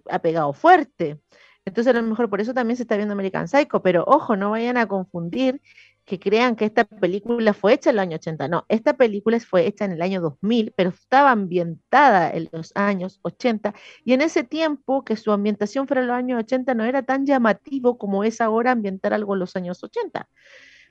[0.10, 1.20] ha pegado fuerte.
[1.66, 4.52] Entonces a lo mejor por eso también se está viendo American Psycho, pero ojo, no
[4.52, 5.62] vayan a confundir
[6.06, 8.48] que crean que esta película fue hecha en el año 80.
[8.48, 13.20] No, esta película fue hecha en el año 2000, pero estaba ambientada en los años
[13.22, 17.04] 80 y en ese tiempo que su ambientación fuera en los años 80 no era
[17.04, 20.28] tan llamativo como es ahora ambientar algo en los años 80.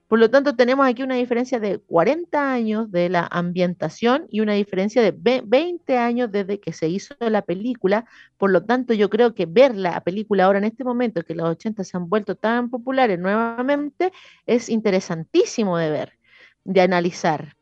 [0.09, 4.55] Por lo tanto, tenemos aquí una diferencia de 40 años de la ambientación y una
[4.55, 8.07] diferencia de 20 años desde que se hizo la película.
[8.39, 11.51] Por lo tanto, yo creo que ver la película ahora en este momento, que los
[11.51, 14.11] 80 se han vuelto tan populares nuevamente,
[14.47, 16.19] es interesantísimo de ver,
[16.65, 17.58] de analizar.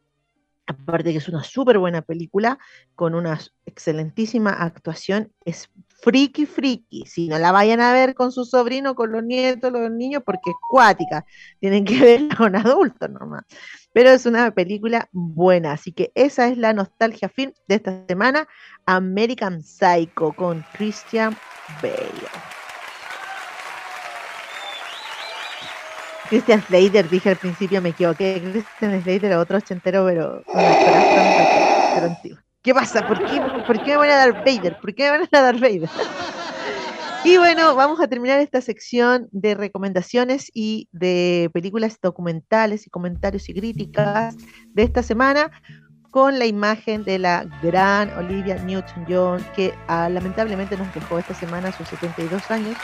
[0.66, 2.58] Aparte que es una súper buena película,
[2.94, 5.70] con una excelentísima actuación, es
[6.02, 7.06] friki friki.
[7.06, 10.50] Si no la vayan a ver con su sobrino, con los nietos, los niños, porque
[10.50, 11.24] es cuática.
[11.60, 13.44] Tienen que verla con adultos nomás.
[13.92, 15.72] Pero es una película buena.
[15.72, 18.46] Así que esa es la nostalgia film de esta semana.
[18.86, 21.36] American Psycho con Christian
[21.80, 22.55] Bale.
[26.28, 28.40] Christian Slater, dije al principio, me equivoqué.
[28.40, 30.42] Christian Slater, otro ochentero, pero,
[32.62, 33.06] ¿Qué pasa?
[33.06, 34.78] ¿Por qué, ¿Por qué me van a dar Vader?
[34.80, 35.88] ¿Por qué me van a dar Vader?
[37.24, 43.48] Y bueno, vamos a terminar esta sección de recomendaciones y de películas documentales y comentarios
[43.48, 44.36] y críticas
[44.74, 45.50] de esta semana
[46.12, 51.68] con la imagen de la gran Olivia Newton-John, que ah, lamentablemente nos dejó esta semana
[51.68, 52.76] a sus 72 años.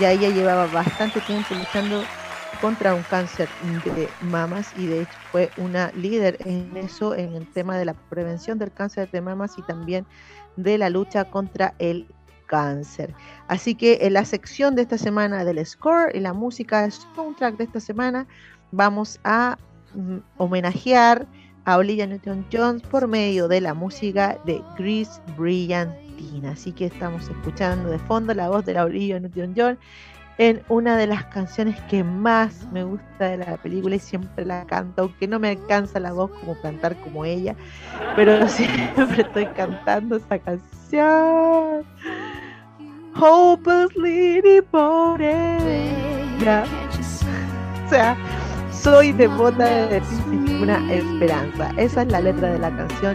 [0.00, 2.04] Ya ella llevaba bastante tiempo luchando
[2.60, 3.48] contra un cáncer
[3.84, 7.94] de mamas y de hecho fue una líder en eso, en el tema de la
[7.94, 10.06] prevención del cáncer de mamas y también
[10.56, 12.06] de la lucha contra el
[12.46, 13.14] cáncer.
[13.48, 17.64] Así que en la sección de esta semana del score y la música soundtrack de
[17.64, 18.26] esta semana
[18.72, 19.56] vamos a
[19.94, 21.26] mm, homenajear
[21.64, 26.50] a Olivia Newton-Jones por medio de la música de Grease Brillantina.
[26.50, 29.78] Así que estamos escuchando de fondo la voz de la Olivia Newton-John
[30.40, 34.64] en una de las canciones que más me gusta de la película y siempre la
[34.64, 37.54] canto, aunque no me alcanza la voz como cantar como ella,
[38.16, 41.84] pero siempre estoy cantando esa canción.
[43.20, 45.60] Hopelessly devoted.
[47.84, 48.16] O sea,
[48.72, 50.00] Soy devota de
[50.62, 51.70] una esperanza.
[51.76, 53.14] Esa es la letra de la canción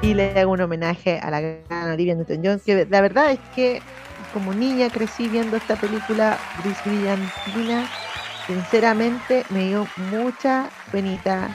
[0.00, 3.82] y le hago un homenaje a la gran Olivia Newton-John, que la verdad es que
[4.32, 7.86] como niña crecí viendo esta película Gris Brillantina.
[8.46, 11.48] Sinceramente me dio mucha penita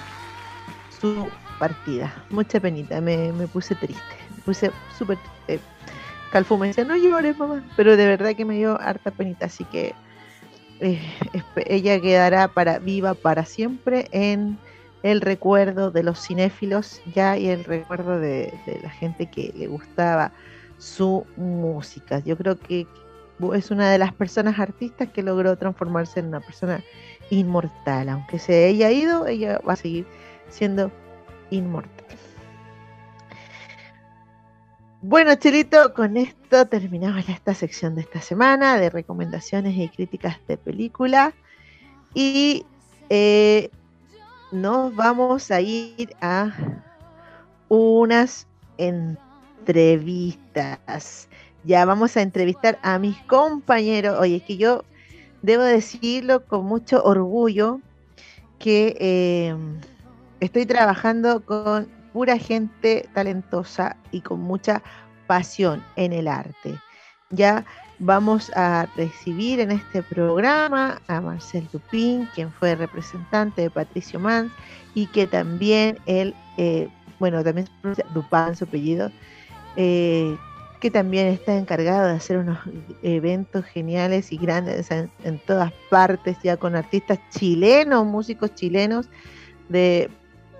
[1.00, 1.28] su
[1.60, 4.02] partida, mucha penita, me, puse triste,
[4.36, 5.60] me puse súper triste.
[6.32, 9.64] Calfu me decía, no llores mamá, pero de verdad que me dio harta penita, así
[9.66, 9.94] que
[10.80, 11.02] eh,
[11.66, 14.58] ella quedará para viva para siempre en
[15.04, 20.32] el recuerdo de los cinéfilos ya y el recuerdo de, la gente que le gustaba
[20.78, 22.20] su música.
[22.20, 22.88] Yo creo que
[23.54, 26.84] es una de las personas artistas que logró transformarse en una persona
[27.30, 28.10] inmortal.
[28.10, 30.06] Aunque se haya ido, ella va a seguir
[30.50, 30.92] siendo
[31.50, 32.06] inmortal.
[35.02, 40.58] Bueno, Chilito, con esto terminamos esta sección de esta semana de recomendaciones y críticas de
[40.58, 41.34] película.
[42.16, 42.66] Y
[43.10, 43.70] eh,
[44.52, 46.52] nos vamos a ir a
[47.70, 48.48] unas
[49.68, 51.28] entrevistas.
[51.65, 54.18] Ya vamos a entrevistar a mis compañeros.
[54.20, 54.86] Oye, es que yo
[55.41, 57.82] debo decirlo con mucho orgullo
[58.59, 59.55] que eh,
[60.39, 64.82] estoy trabajando con pura gente talentosa y con mucha
[65.28, 66.80] pasión en el arte.
[67.30, 67.65] Ya
[67.99, 74.51] vamos a recibir en este programa a Marcel Dupin, quien fue representante de Patricio Mans
[74.95, 76.88] y que también él, eh,
[77.20, 77.68] bueno, también
[78.13, 79.11] Dupin su apellido,
[79.78, 80.36] eh,
[80.82, 82.60] que también está encargado de hacer unos
[83.02, 89.10] eventos geniales y grandes en, todas partes, ya con artistas chilenos, músicos chilenos
[89.70, 90.10] de,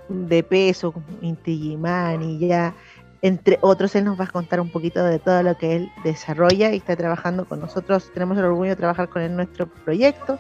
[0.08, 1.78] de peso, como Inti
[2.22, 2.74] y ya
[3.22, 6.72] entre otros, él nos va a contar un poquito de todo lo que él desarrolla
[6.72, 8.12] y está trabajando con nosotros.
[8.14, 10.40] Tenemos el orgullo de trabajar con él en nuestro proyecto.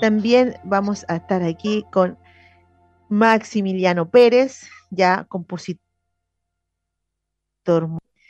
[0.00, 2.18] También vamos a estar aquí con
[3.08, 5.80] Maximiliano Pérez, ya compositor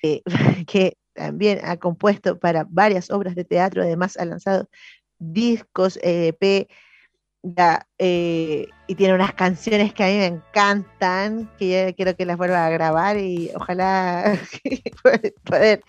[0.66, 4.68] que también ha compuesto para varias obras de teatro, además ha lanzado
[5.18, 6.68] discos, EP,
[7.42, 12.26] ya, eh, y tiene unas canciones que a mí me encantan, que ya quiero que
[12.26, 14.38] las vuelva a grabar y ojalá
[15.44, 15.82] poder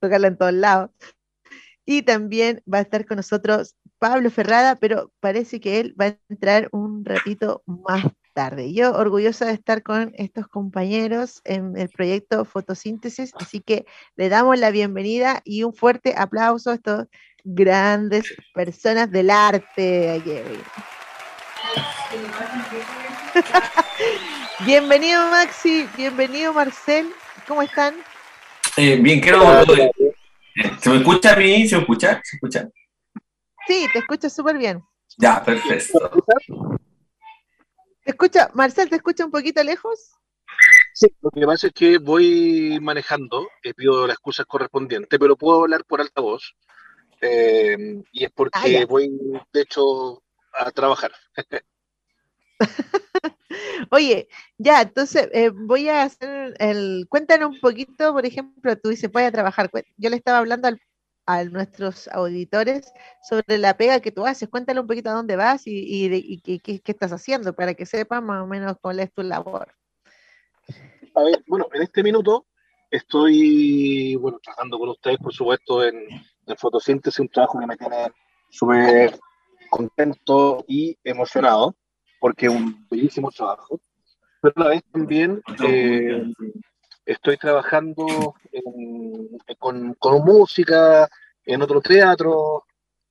[0.00, 0.90] tocarla en todos lados.
[1.84, 6.18] Y también va a estar con nosotros Pablo Ferrada, pero parece que él va a
[6.28, 8.04] entrar un ratito más
[8.36, 8.74] tarde.
[8.74, 14.58] Yo orgullosa de estar con estos compañeros en el proyecto Fotosíntesis, así que le damos
[14.58, 17.06] la bienvenida y un fuerte aplauso a estos
[17.44, 20.22] grandes personas del arte.
[24.66, 27.06] bienvenido Maxi, bienvenido Marcel,
[27.48, 27.94] ¿cómo están?
[28.76, 29.62] Eh, bien, creo.
[29.62, 29.90] Eh,
[30.78, 31.66] ¿Se me escucha a mí?
[31.66, 32.20] ¿Se me escucha?
[32.22, 32.68] ¿Se escucha?
[33.66, 34.82] Sí, te escucho súper bien.
[35.16, 36.10] Ya, perfecto.
[38.06, 40.12] ¿Te escucha, Marcel, te escucha un poquito lejos?
[40.94, 45.62] Sí, lo que pasa es que voy manejando, eh, pido las excusas correspondientes, pero puedo
[45.62, 46.54] hablar por altavoz.
[47.20, 49.10] Eh, y es porque ah, voy,
[49.52, 51.10] de hecho, a trabajar.
[53.90, 57.06] Oye, ya, entonces eh, voy a hacer el.
[57.08, 59.68] Cuéntanos un poquito, por ejemplo, tú dices, voy a trabajar.
[59.96, 60.68] Yo le estaba hablando
[61.26, 62.92] a nuestros auditores
[63.28, 64.48] sobre la pega que tú haces.
[64.48, 68.46] Cuéntale un poquito a dónde vas y, qué, estás haciendo para que sepan más o
[68.46, 69.74] menos cuál es tu labor.
[71.14, 72.46] A ver, bueno, en este minuto
[72.90, 75.96] estoy, bueno, trabajando con ustedes, por supuesto, en,
[76.46, 78.12] en fotosíntesis, un trabajo que me tiene
[78.50, 79.18] súper
[79.70, 81.74] contento y emocionado,
[82.20, 83.80] porque es un bellísimo trabajo.
[84.40, 86.32] Pero a la vez también eh,
[87.06, 88.34] estoy trabajando
[89.58, 91.08] con, música,
[91.44, 92.64] en otro teatro,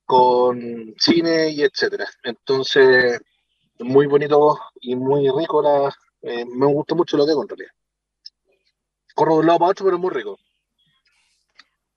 [0.04, 2.06] con cine y etcétera.
[2.22, 3.20] Entonces,
[3.80, 5.62] muy bonito y muy rico.
[5.62, 5.92] La,
[6.22, 7.72] eh, me gusta mucho lo que hago en realidad.
[9.14, 10.38] Corro de un lado para otro, pero muy rico.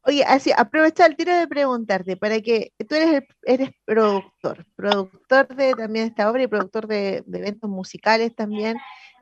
[0.03, 5.73] Oye, así, aprovecha el tiro de preguntarte, para que tú eres, eres productor, productor de
[5.73, 8.77] también esta obra y productor de, eventos musicales también,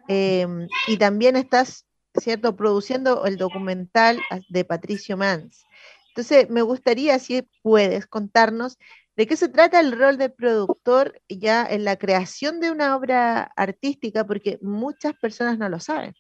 [0.08, 1.87] em, y también estás,
[2.20, 5.66] ¿cierto?, produciendo el documental de Patricio Mans.
[6.10, 8.78] Entonces, me gustaría, si puedes, contarnos
[9.16, 13.44] de qué se trata el rol de productor ya en la creación de una obra
[13.56, 16.14] artística, porque muchas personas no lo saben.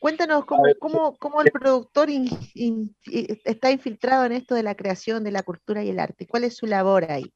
[0.00, 2.08] Cuéntanos cómo, el productor
[3.04, 6.26] está infiltrado en esto de la creación de la cultura y el arte.
[6.26, 7.32] ¿Cuál es su labor ahí?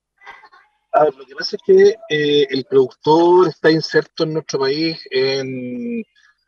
[1.16, 6.02] lo que pasa es que eh, el productor está inserto en nuestro país en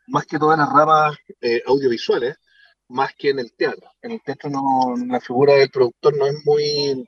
[0.08, 2.36] más que todas las ramas eh, audiovisuales,
[2.88, 3.90] más que en el teatro.
[4.02, 7.06] En el teatro no, la figura del productor no es muy,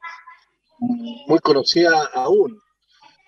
[1.26, 2.60] muy conocida aún.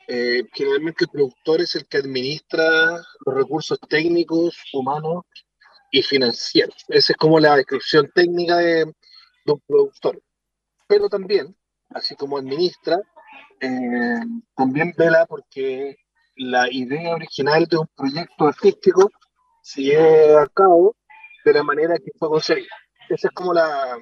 [0.09, 5.25] eh, generalmente el productor es el que administra los recursos técnicos, humanos
[5.91, 6.77] y financieros.
[6.89, 8.85] Esa es como la descripción técnica de,
[9.47, 10.20] un productor.
[10.89, 11.57] Pero también,
[11.91, 12.99] así como administra,
[13.61, 14.20] eh,
[14.57, 15.97] también vela porque
[16.37, 19.11] la idea original de un proyecto artístico
[19.63, 20.97] se lleve cabo
[21.45, 22.75] de la manera que fue concebida.
[23.09, 23.97] Esa es como la,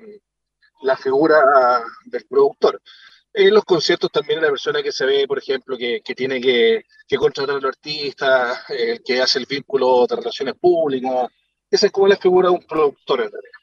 [0.83, 1.39] la figura
[2.07, 2.81] del productor.
[3.33, 6.85] En los conciertos también la persona que se ve, por ejemplo, que, que tiene que,
[7.07, 11.29] que, contratar al artista, el que hace el vínculo de relaciones públicas.
[11.71, 13.61] Esa es como la figura de un productor en realidad.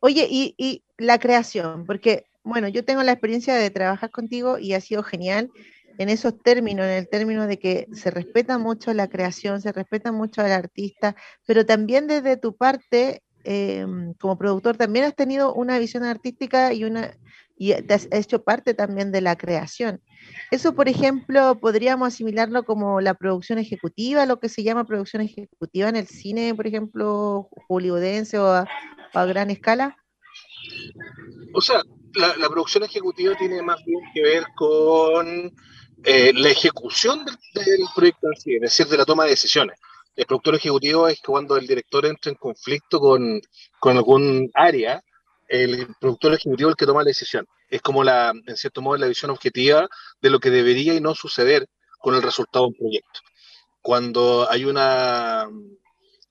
[0.00, 4.72] Oye, y, y la creación, porque, bueno, yo tengo la experiencia de trabajar contigo y
[4.72, 5.50] ha sido genial
[5.98, 10.12] en esos términos, en el término de que se respeta mucho la creación, se respeta
[10.12, 11.16] mucho al artista,
[11.46, 16.82] pero también desde tu parte Em, como productor también has tenido una visión artística y
[16.82, 17.16] una
[17.56, 20.02] y has hecho parte también de la creación.
[20.50, 25.88] Eso, por ejemplo, podríamos asimilarlo como la producción ejecutiva, lo que se llama producción ejecutiva
[25.88, 28.66] en el cine, por ejemplo, hollywoodense o a,
[29.26, 29.96] gran escala.
[31.54, 31.82] O sea,
[32.16, 35.54] la, producción ejecutiva tiene más bien que ver con
[36.06, 39.78] eh, la ejecución del, del proyecto en sí, es decir, de la toma de decisiones
[40.16, 43.40] el productor ejecutivo es cuando el director entra en conflicto con,
[43.78, 45.02] con algún área,
[45.46, 47.46] el productor ejecutivo es el que toma la decisión.
[47.68, 49.86] Es como la, en cierto modo, la visión objetiva
[50.20, 53.20] de lo que debería y no suceder con el resultado de un proyecto.
[53.82, 55.46] Cuando hay una,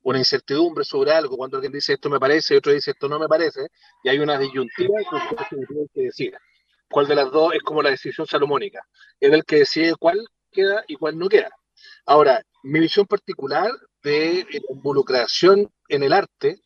[0.02, 3.20] una incertidumbre sobre algo, cuando alguien dice esto me parece y otro dice esto no
[3.20, 3.68] me parece,
[4.04, 6.40] y hay una disyuntiva, el productor ejecutivo que decida.
[6.96, 8.88] ¿Cuál de las dos es como la decisión salomónica?
[9.20, 11.50] Es el que decide cuál queda y cuál no queda.
[12.06, 13.70] Ahora, mi visión particular
[14.02, 16.62] de involucración en el arte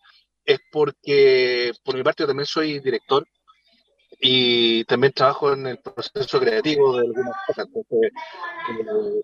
[0.46, 3.26] es porque, por mi parte, yo también soy director
[4.20, 7.68] y también trabajo en el proceso creativo de algunas cosas.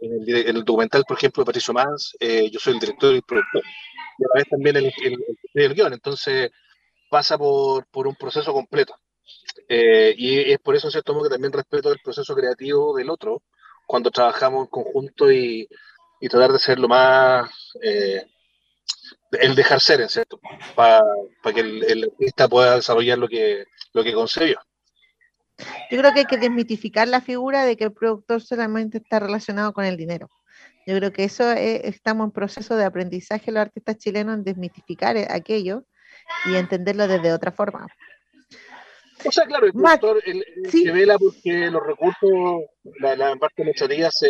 [0.02, 3.22] en, el, documental, por ejemplo, de Patricio Mans, eh, yo soy el director y el
[3.22, 3.62] productor.
[4.18, 4.92] Y a la vez también el,
[5.54, 5.94] el, guion.
[5.94, 6.50] Entonces,
[7.12, 8.96] pasa por, por un proceso completo.
[9.68, 13.10] Eh, y es por eso, en cierto modo, que también respeto el proceso creativo del
[13.10, 13.44] otro
[13.88, 15.68] cuando trabajamos en conjunto y,
[16.20, 17.50] y tratar de ser lo más
[17.82, 18.26] eh,
[19.32, 20.40] el dejar ser, en cierto,
[20.76, 21.02] para
[21.54, 24.60] que el, artista pueda desarrollar lo que, lo que concebió.
[25.90, 29.74] Yo creo que hay que desmitificar la figura de que el productor solamente está relacionado
[29.74, 30.30] con el dinero.
[30.86, 35.86] Yo creo que eso estamos en proceso de aprendizaje los artistas chilenos en desmitificar aquello
[36.46, 37.88] y entenderlo desde otra forma.
[39.28, 42.32] O sea, claro, el productor el, que vela porque los recursos,
[43.00, 44.30] la, la parte administrativa se,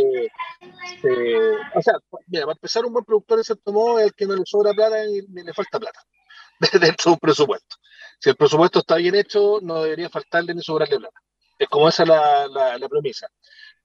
[1.02, 1.38] se,
[1.76, 1.96] O sea,
[2.28, 5.22] mira, para empezar, un buen productor se tomó el que no le sobra plata y
[5.22, 6.00] le falta plata
[6.80, 7.76] dentro de un presupuesto.
[8.20, 11.20] Si el presupuesto está bien hecho, no debería faltarle ni sobrarle plata.
[11.60, 13.28] Es como esa la, la, la premisa.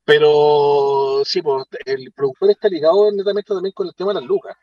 [0.05, 4.57] Pero sí, pues, el productor está ligado netamente también con el tema de las lucas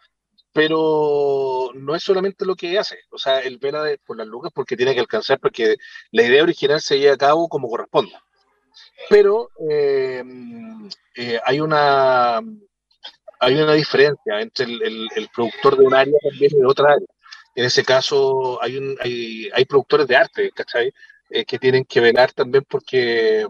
[0.58, 4.76] pero no es solamente lo que hace, o sea, él vela por las lucas porque
[4.76, 5.76] tiene que alcanzar, porque
[6.10, 8.14] la idea original se lleva a cabo como corresponde.
[9.08, 10.24] Pero eh,
[11.16, 12.42] eh, hay una
[13.40, 17.08] hay una diferencia entre el, productor de un área también y de otra área.
[17.54, 20.92] En ese caso hay, hay, hay productores de arte, ¿cachai?
[21.30, 23.46] Eh, que tienen que velar también porque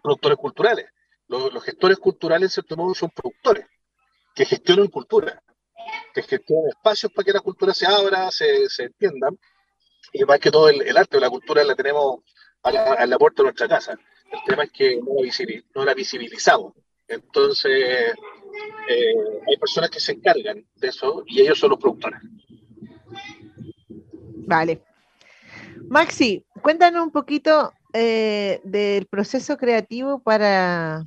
[0.00, 0.86] productores culturales.
[1.26, 3.66] Los gestores culturales, en cierto modo, son productores
[4.36, 5.42] que gestionan cultura
[6.12, 9.30] que gestione espacios para que la cultura se abra, se, se entienda,
[10.12, 12.20] y más que todo el, arte o la cultura la tenemos
[12.62, 13.98] a la, puerta de nuestra casa.
[14.32, 16.72] El tema es que no la, no la visibilizamos.
[17.08, 18.14] Entonces,
[18.88, 19.14] eh,
[19.46, 22.20] hay personas que se encargan de eso y ellos son los productores.
[24.46, 24.82] Vale.
[25.88, 31.04] Maxi, cuéntanos un poquito eh, del proceso creativo para,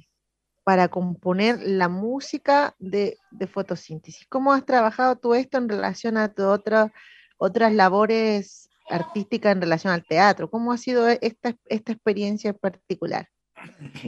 [0.68, 3.18] para componer la música de,
[3.50, 4.28] fotosíntesis.
[4.28, 10.04] ¿Cómo has trabajado tú esto en relación a tu otras labores artísticas en relación al
[10.04, 10.50] teatro?
[10.50, 13.30] ¿Cómo ha sido esta, esta experiencia en particular?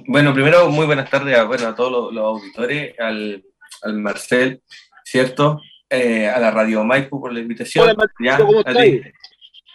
[0.06, 3.42] Bueno, primero, muy buenas tardes a, bueno, a todos los, auditores, al,
[3.84, 4.62] al, Marcel,
[5.06, 5.62] ¿cierto?
[5.90, 7.90] Eh, a la Radio Maipo por la invitación.
[7.90, 8.38] Hola, ¿Ya?
[8.38, 8.62] ¿cómo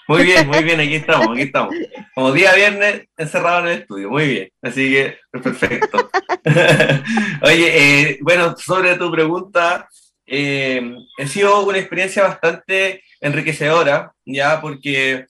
[0.08, 1.74] muy bien, muy bien, aquí estamos, aquí estamos.
[2.14, 4.50] Como día viernes, encerrado en el estudio, muy bien.
[4.62, 6.10] Así que, perfecto.
[7.42, 9.88] Oye, eh, bueno, sobre tu pregunta,
[10.26, 15.26] eh, ha sido una experiencia bastante enriquecedora, ya, porque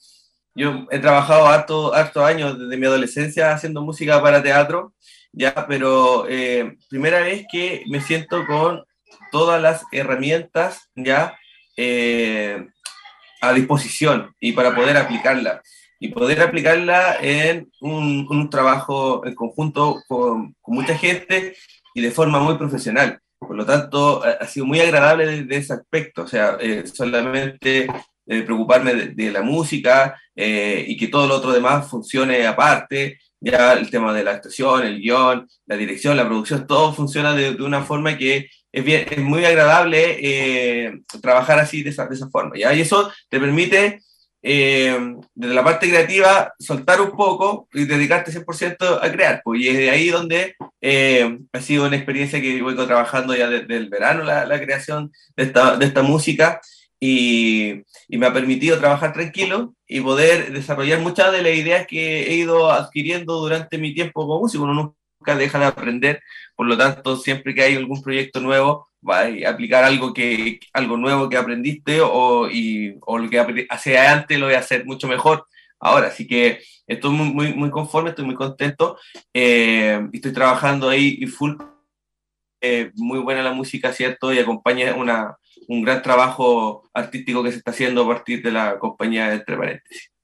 [0.53, 4.93] yo he trabajado harto, harto años desde mi adolescencia haciendo música para teatro,
[5.31, 8.83] ya, pero eh, primera vez que me siento con
[9.31, 11.37] todas las herramientas, ya,
[13.47, 15.61] a disposición y para poder aplicarla.
[15.97, 21.55] y poder aplicarla en un, trabajo en conjunto con, mucha gente
[21.93, 23.19] y de forma muy profesional.
[23.39, 27.87] Por lo tanto, ha sido muy agradable de, ese aspecto, o sea, eh, solamente
[28.27, 33.73] eh, preocuparme de, la música eh, y que todo lo otro demás funcione aparte, ya
[33.73, 37.83] el tema de la actuación, el guion, la dirección, la producción, todo funciona de, una
[37.83, 42.73] forma que es, bien, es muy agradable trabajar así de esa, de esa forma, ¿ya?
[42.73, 44.01] Y eso te permite
[44.47, 49.41] eh, desde la parte creativa, soltar un poco y dedicarte 100% a crear.
[49.43, 53.49] Pues, y es de ahí donde eh, ha sido una experiencia que voy trabajando ya
[53.49, 56.61] desde el verano, la, la creación de esta, de esta música,
[56.99, 62.27] y, y, me ha permitido trabajar tranquilo y poder desarrollar muchas de las ideas que
[62.27, 64.63] he ido adquiriendo durante mi tiempo como músico.
[64.63, 64.95] Uno
[65.25, 66.21] nunca deja de aprender,
[66.55, 71.29] por lo tanto, siempre que hay algún proyecto nuevo, a aplicar algo, que, algo nuevo
[71.29, 75.45] que aprendiste o, y, o lo que hacía antes lo voy a hacer mucho mejor
[75.79, 76.07] ahora.
[76.07, 78.97] Así que estoy muy, muy, muy conforme, estoy muy contento.
[79.33, 81.55] Eh, estoy trabajando ahí y full.
[82.61, 84.33] Eh, muy buena la música, ¿cierto?
[84.33, 88.79] Y acompaña una, un gran trabajo artístico que se está haciendo a partir de la
[88.79, 90.14] compañía Entre Paréntesis.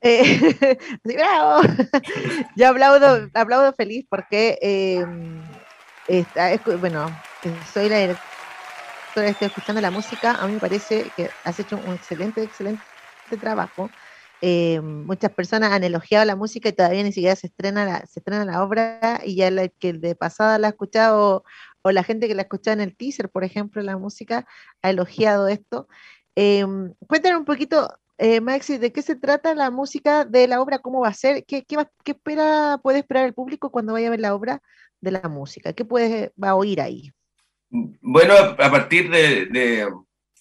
[0.00, 1.62] Eh, bravo.
[2.56, 4.58] Yo aplaudo, aplaudo feliz porque
[6.80, 7.06] bueno,
[7.72, 11.94] soy la directora, estoy escuchando la música, a mí me parece que has hecho un
[11.94, 12.82] excelente, excelente
[13.40, 13.90] trabajo.
[14.40, 18.20] Eh, muchas personas han elogiado la música y todavía ni siquiera se estrena la, se
[18.20, 21.44] estrena la obra y ya la, que de pasada la ha escuchado
[21.82, 24.46] o la gente que la ha escuchado en el teaser, por ejemplo, la música
[24.82, 25.88] ha elogiado esto.
[26.36, 26.64] Eh,
[27.08, 30.80] cuéntanos un poquito, eh, Maxi, ¿de qué se trata la música de la obra?
[30.80, 31.44] ¿Cómo va a ser?
[31.44, 34.60] ¿Qué, qué, qué espera, puede esperar el público cuando vaya a ver la obra?
[35.00, 35.72] de la música?
[35.72, 37.10] ¿Qué puedes, va a oír ahí?
[37.70, 39.46] Bueno, a partir de,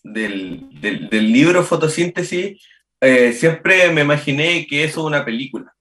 [0.03, 2.61] del, del, libro Fotosíntesis,
[3.01, 5.73] eh, siempre me imaginé que eso es una película,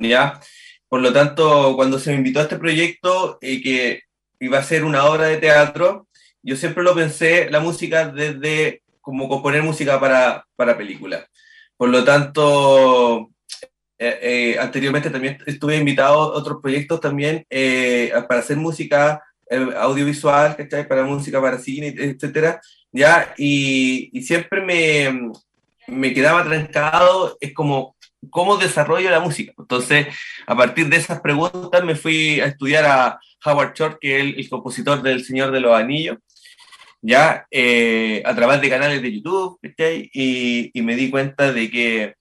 [0.00, 0.40] ¿ya?
[0.88, 4.02] Por lo tanto, cuando se me invitó a este proyecto y que
[4.40, 6.08] iba a ser una obra de teatro,
[6.42, 11.26] yo siempre lo pensé, la música desde como componer música para, para películas.
[11.76, 13.30] Por lo tanto,
[13.98, 19.22] eh, eh, anteriormente también estuve invitado a otros proyectos también eh, para hacer música
[19.76, 20.88] audiovisual, ¿cachai?
[20.88, 23.34] Para música para cine, etcétera, ¿ya?
[23.36, 25.30] Y, siempre me,
[25.86, 27.94] me, quedaba trancado, es como,
[28.30, 29.52] ¿cómo desarrollo la música?
[29.58, 30.06] Entonces,
[30.46, 34.48] a partir de esas preguntas me fui a estudiar a Howard Shore, que es el,
[34.48, 36.16] compositor del Señor de los Anillos,
[37.04, 37.46] ya,
[38.24, 39.58] a través de canales de YouTube.
[40.12, 42.14] Y, y me di cuenta de que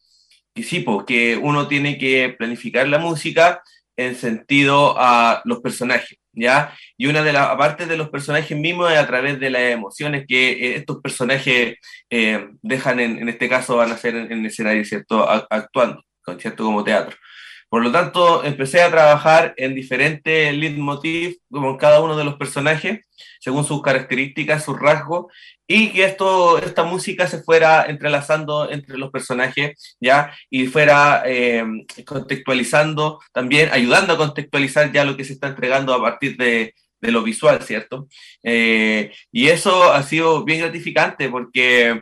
[0.54, 3.64] que sí, porque uno tiene que planificar la música
[3.96, 6.74] en sentido a los personajes, ¿ya?
[6.98, 10.26] Y una de las partes de los personajes mismos es a través de las emociones
[10.28, 11.78] que eh, estos personajes
[12.10, 15.28] eh, dejan, en, en, este caso van a ser en, el escenario, ¿cierto?
[15.30, 16.04] actuando,
[16.40, 16.64] ¿cierto?
[16.64, 17.16] Como teatro.
[17.70, 23.08] Por lo tanto, empecé a trabajar en diferentes leitmotiv con cada uno de los personajes,
[23.44, 25.26] según sus características, sus rasgos,
[25.68, 30.34] y que esto, esta música se fuera entrelazando entre los personajes, ¿ya?
[30.50, 31.62] Y fuera eh,
[32.06, 37.12] contextualizando también, ayudando a contextualizar ya lo que se está entregando a partir de, de
[37.12, 38.08] lo visual, ¿cierto?
[38.44, 42.02] Eh, y eso ha sido bien gratificante porque,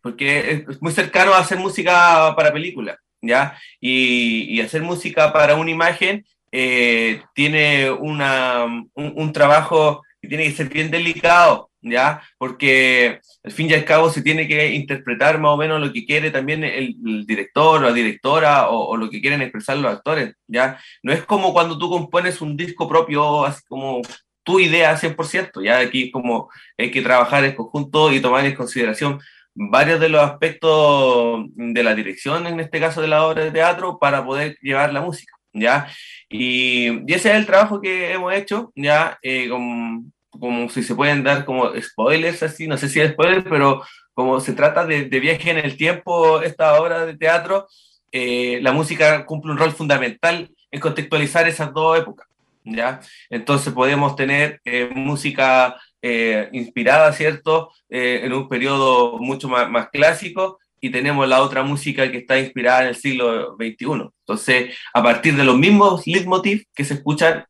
[0.00, 3.58] porque es muy cercano a hacer música para películas, ¿ya?
[3.82, 10.44] Y, y hacer música para una imagen eh, tiene una, un, un trabajo que tiene
[10.44, 12.22] que ser bien delicado, ¿ya?
[12.38, 16.04] Porque al fin y al cabo se tiene que interpretar más o menos lo que
[16.04, 16.96] quiere también el,
[17.26, 20.78] director o la directora o, lo que quieren expresar los actores, ¿ya?
[21.02, 24.02] No es como cuando tú compones un disco propio, así como
[24.42, 29.20] tu idea 100%, ya aquí como hay que trabajar en conjunto y tomar en consideración
[29.54, 33.98] varios de los aspectos de la dirección, en este caso de la obra de teatro,
[33.98, 35.88] para poder llevar la música, ¿ya?
[36.28, 41.22] Y, ese es el trabajo que hemos hecho, ya, eh, con, como si se pueden
[41.22, 43.82] dar como spoilers así, no sé si es spoiler, pero
[44.14, 47.66] como se trata de, viaje en el tiempo, esta obra de teatro,
[48.12, 52.28] eh, la música cumple un rol fundamental en contextualizar esas dos épocas,
[52.64, 53.00] ¿ya?
[53.28, 60.58] Entonces podemos tener eh, música eh, inspirada, ¿cierto?, en un periodo mucho más, más clásico
[60.80, 64.10] y tenemos la otra música que está inspirada en el siglo XXI.
[64.26, 67.44] Entonces, a partir de los mismos leitmotiv que se escuchan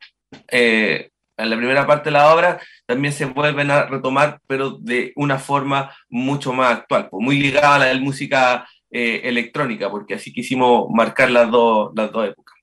[0.48, 5.12] eh, en la primera parte de la obra también se vuelven a retomar, pero de
[5.16, 10.32] una forma mucho más actual, pues muy ligada a la música eh, electrónica, porque así
[10.32, 12.56] quisimos marcar las dos, las dos épocas.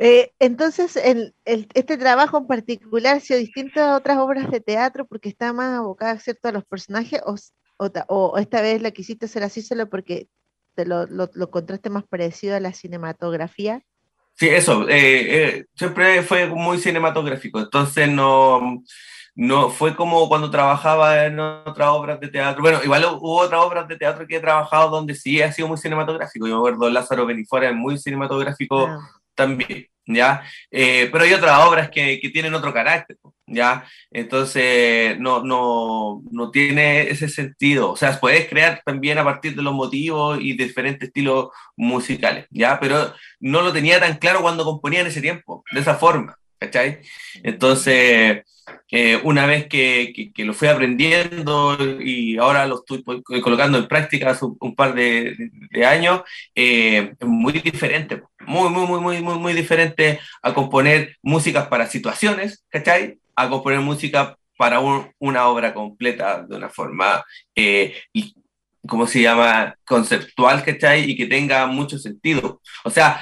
[0.00, 5.28] Eh, entonces, el, este trabajo en particular sido distinto a otras obras de teatro porque
[5.28, 7.34] está más abocada a los personajes o
[7.78, 10.28] o, esta vez la quisiste hacer así solo porque
[10.74, 13.82] te lo, lo, lo contraste más parecido a la cinematografía?
[14.34, 18.84] Sí, eso, eh, eh, siempre fue muy cinematográfico, entonces no,
[19.34, 22.62] no fue como cuando trabajaba en otras obras de teatro.
[22.62, 25.76] Bueno, igual hubo otras obras de teatro que he trabajado donde sí ha sido muy
[25.76, 26.46] cinematográfico.
[26.46, 28.98] Yo me acuerdo Lázaro Benifora es muy cinematográfico ah.
[29.34, 29.86] también.
[30.08, 30.42] ¿Ya?
[30.70, 33.84] Eh, pero hay otras obras que, que, tienen otro carácter, ¿ya?
[34.10, 37.92] Entonces, no, no, no tiene ese sentido.
[37.92, 42.80] O sea, puedes crear también a partir de los motivos y diferentes estilos musicales, ¿ya?
[42.80, 47.00] Pero no lo tenía tan claro cuando componía en ese tiempo, de esa forma, ¿cachai?
[47.42, 48.44] Entonces
[48.90, 53.02] eh, una vez que, que, lo fui aprendiendo y ahora lo estoy
[53.42, 56.22] colocando en práctica hace un, par de, de años,
[56.54, 62.64] eh, muy diferente, muy, muy, muy, muy, muy, muy diferente a componer músicas para situaciones,
[62.70, 63.18] ¿cachai?
[63.36, 67.94] A componer música para una obra completa de una forma, eh,
[68.86, 69.76] ¿cómo se llama?
[69.84, 71.10] Conceptual, ¿cachai?
[71.10, 72.60] Y que tenga mucho sentido.
[72.84, 73.20] O sea,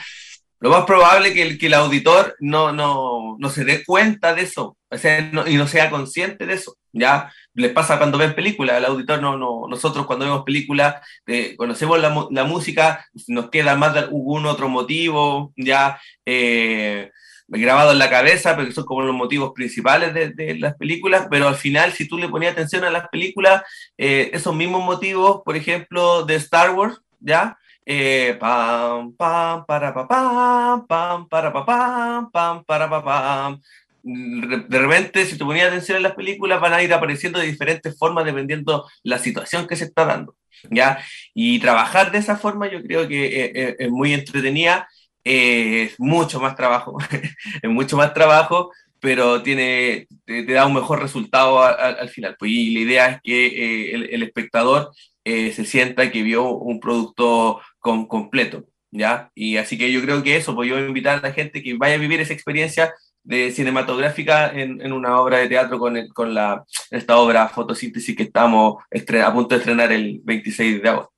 [0.60, 4.42] lo más probable que el, que el auditor no, no, no, se dé cuenta de
[4.42, 6.76] eso o sea, y no sea consciente de eso.
[6.92, 10.96] Ya les pasa cuando ven películas, el auditor no, no nosotros cuando vemos películas,
[11.26, 17.10] eh, conocemos la, la, música, nos queda más de algún otro motivo, ya eh,
[17.48, 21.48] grabado en la cabeza, porque son como los motivos principales de, de, las películas, pero
[21.48, 23.62] al final, si tú le ponías atención a las películas,
[23.98, 27.58] eh, esos mismos motivos, por ejemplo, de Star Wars, ¿ya?
[27.88, 33.58] Eh, pam, pam, para, pa, pam, pam, para, pa, pam, pam, para.
[34.02, 37.96] De repente, si tú ponías atención en las películas, van a ir apareciendo de diferentes
[37.96, 40.34] formas dependiendo la situación que se está dando,
[40.68, 40.98] ¿ya?
[41.32, 44.88] Y trabajar de esa forma yo creo que eh, eh, es muy entretenida,
[45.22, 46.98] es mucho más trabajo,
[47.62, 52.34] es mucho más trabajo, pero tiene, te, da un mejor resultado al, final.
[52.36, 54.90] Pues, y la idea es que el, espectador
[55.24, 59.30] eh, se sienta que vio un producto con, completo, ¿ya?
[59.34, 61.94] Y así que yo creo que eso, pues yo invitar a la gente que vaya
[61.94, 66.64] a vivir esa experiencia de cinematográfica en, en una obra de teatro con, con la,
[66.90, 71.12] esta obra Fotosíntesis que estamos a punto de estrenar el 26 de agosto.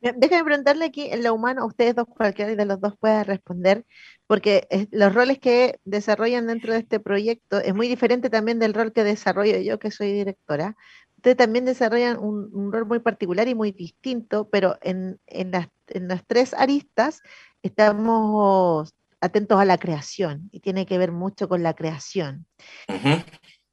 [0.00, 3.84] Déjame preguntarle aquí en lo humano, ustedes dos, cualquiera de los dos pueda responder,
[4.26, 8.92] porque los roles que desarrollan dentro de este proyecto es muy diferente también del rol
[8.92, 10.76] que desarrollo yo, que soy directora
[11.22, 15.20] ustedes también desarrollan un, rol muy particular y muy distinto, pero en,
[15.52, 15.68] las,
[16.26, 17.22] tres aristas
[17.62, 22.44] estamos atentos a la creación y tiene que ver mucho con la creación.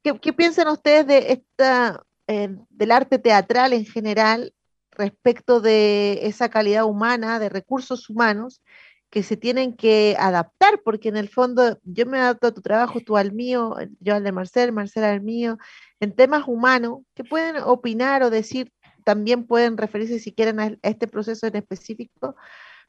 [0.04, 4.54] ¿Qué, piensan ustedes de esta, eh, del arte teatral en general
[4.92, 8.62] respecto de esa calidad humana, de recursos humanos
[9.10, 10.82] que se tienen que adaptar?
[10.84, 14.22] Porque en el fondo yo me adapto a tu trabajo, tú al mío, yo al
[14.22, 15.58] de Marcel, Marcel al mío,
[16.00, 18.72] en temas humanos que pueden opinar o decir,
[19.04, 22.36] también pueden referirse si quieren a este proceso en específico,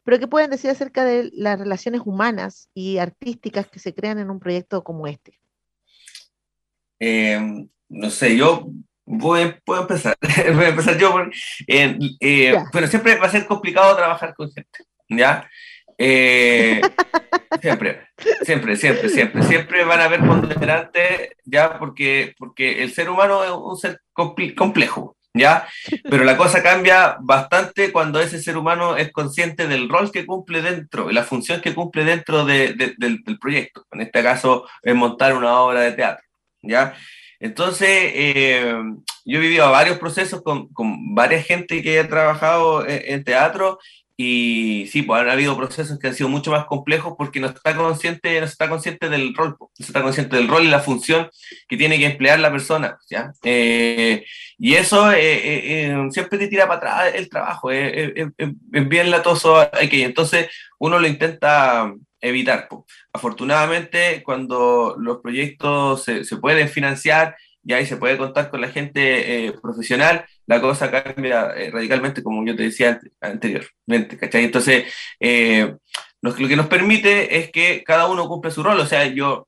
[0.03, 4.30] pero que pueden decir acerca de las relaciones humanas y artísticas que se crean en
[4.30, 5.39] un proyecto como este.
[6.99, 8.68] Em, no sé, yo
[9.05, 10.18] voy, puedo empezar.
[10.53, 11.14] voy a empezar yo.
[11.68, 15.47] Eh, bueno, siempre va a ser complicado trabajar con gente, ¿ya?
[16.04, 16.82] Eh,
[17.62, 18.08] siempre,
[18.41, 23.52] siempre, siempre, siempre, siempre van a haber ponderantes, ya, porque, porque el ser humano es
[23.52, 25.68] un ser complejo, ya,
[26.10, 30.64] pero la cosa cambia bastante cuando ese ser humano es consciente del rol que cumple
[30.64, 33.86] dentro, la función que cumple dentro de, del, del, proyecto.
[33.91, 36.26] En este caso, es montar una obra de teatro,
[36.64, 36.95] ya.
[37.39, 38.74] Entonces, eh,
[39.24, 43.78] yo he vivido varios procesos con, con varias gente que ha trabajado en, en teatro
[44.24, 47.76] y sí, pues han habido procesos que han sido mucho más complejos porque no está
[47.76, 51.28] consciente, no está consciente del rol, no está consciente del rol y la función
[51.68, 53.34] que tiene que emplear la persona, ¿ya?
[53.44, 54.24] Eh,
[54.60, 58.14] y eso eh, eh, siempre te tira para atrás el trabajo, es
[58.72, 60.04] bien latoso aquí.
[60.04, 62.70] Entonces uno lo intenta evitar.
[63.12, 68.70] Afortunadamente, cuando los proyectos se, se pueden financiar y ahí se puede contar con la
[68.70, 74.18] gente eh, profesional, la cosa cambia eh, radicalmente, como yo te decía anteriormente.
[74.34, 74.86] Entonces,
[75.20, 75.76] eh,
[76.22, 79.47] lo, que nos permite es que cada uno cumple su rol, o sea, yo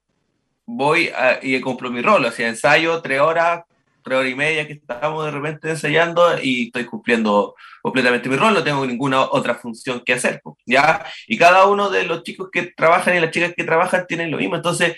[0.65, 1.11] voy
[1.41, 3.63] y cumplo mi rol, o sea, ensayo tres horas,
[4.03, 8.53] tres horas y media que estamos de repente ensayando y estoy cumpliendo completamente mi rol,
[8.53, 11.05] no tengo ninguna otra función que hacer, ¿ya?
[11.27, 14.37] Y cada uno de los chicos que trabajan y las chicas que trabajan tienen lo
[14.37, 14.95] mismo, entonces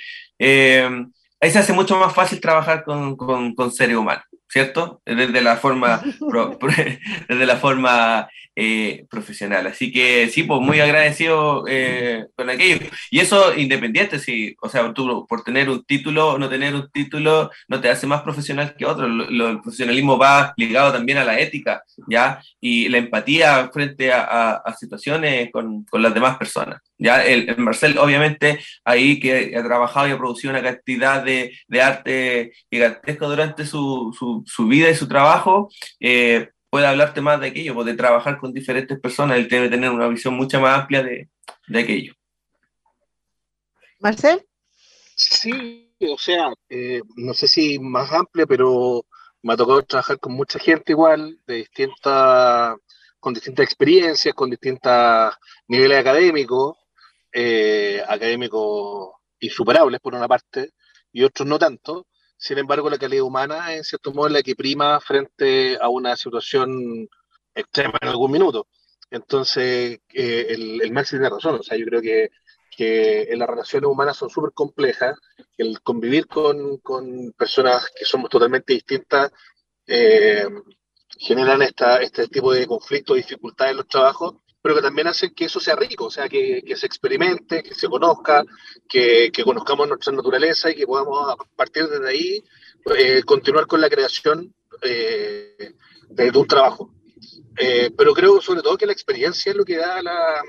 [1.42, 5.02] ahí se hace mucho más fácil trabajar con, con, con seres humanos, ¿cierto?
[5.06, 6.02] Desde la forma,
[7.30, 9.68] desde la forma eh, profesional.
[9.68, 12.88] Así que sí, pues muy agradecido eh, con aquello.
[13.12, 16.90] Y eso independiente, sí, o sea, tú por tener un título o no tener un
[16.92, 19.06] título no te hace más profesional que otro.
[19.06, 22.42] el profesionalismo va ligado también a la ética, ¿ya?
[22.62, 26.82] Y la empatía frente a, situaciones con, con, las demás personas.
[26.98, 31.82] Ya el, Marcel, obviamente, ahí que ha trabajado y ha producido una cantidad de, de
[31.82, 37.48] arte gigantesco durante su, su, su, vida y su trabajo, eh, puede hablarte más de
[37.48, 41.02] aquello, pues, de trabajar con diferentes personas, él debe tener una visión mucho más amplia
[41.04, 41.30] de,
[41.68, 42.14] de aquello.
[44.02, 44.46] Marcel?
[45.16, 49.06] Sí, o sea, eh, no sé si más amplia, pero
[49.42, 52.76] me ha tocado trabajar con mucha gente igual, de distintas,
[53.22, 55.34] con distintas experiencias, con distintos
[55.70, 56.76] niveles académicos,
[57.32, 60.72] eh, académicos insuperables por una parte,
[61.14, 62.06] y otros no tanto,
[62.38, 66.16] sin embargo, la calidad humana, en cierto modo, es la que prima frente a una
[66.16, 67.08] situación
[67.54, 68.68] extrema en algún minuto.
[69.10, 71.56] Entonces, eh, el, el Maxi tiene razón.
[71.56, 72.30] O sea, yo creo que,
[72.76, 75.18] que las relaciones humanas son súper complejas.
[75.58, 79.32] El convivir con, con, personas que somos totalmente distintas
[79.88, 80.48] eh,
[81.18, 85.46] generan esta, este tipo de conflictos, dificultades en los trabajos, pero que también hacen que
[85.46, 88.44] eso sea rico, o sea, que, se experimente, que se conozca,
[88.90, 92.44] que, conozcamos nuestra naturaleza y que podamos a partir de ahí
[92.98, 95.76] eh, continuar con la creación eh,
[96.10, 96.92] de, un trabajo.
[97.60, 100.42] Eh, pero creo sobre todo que la experiencia es lo que da la,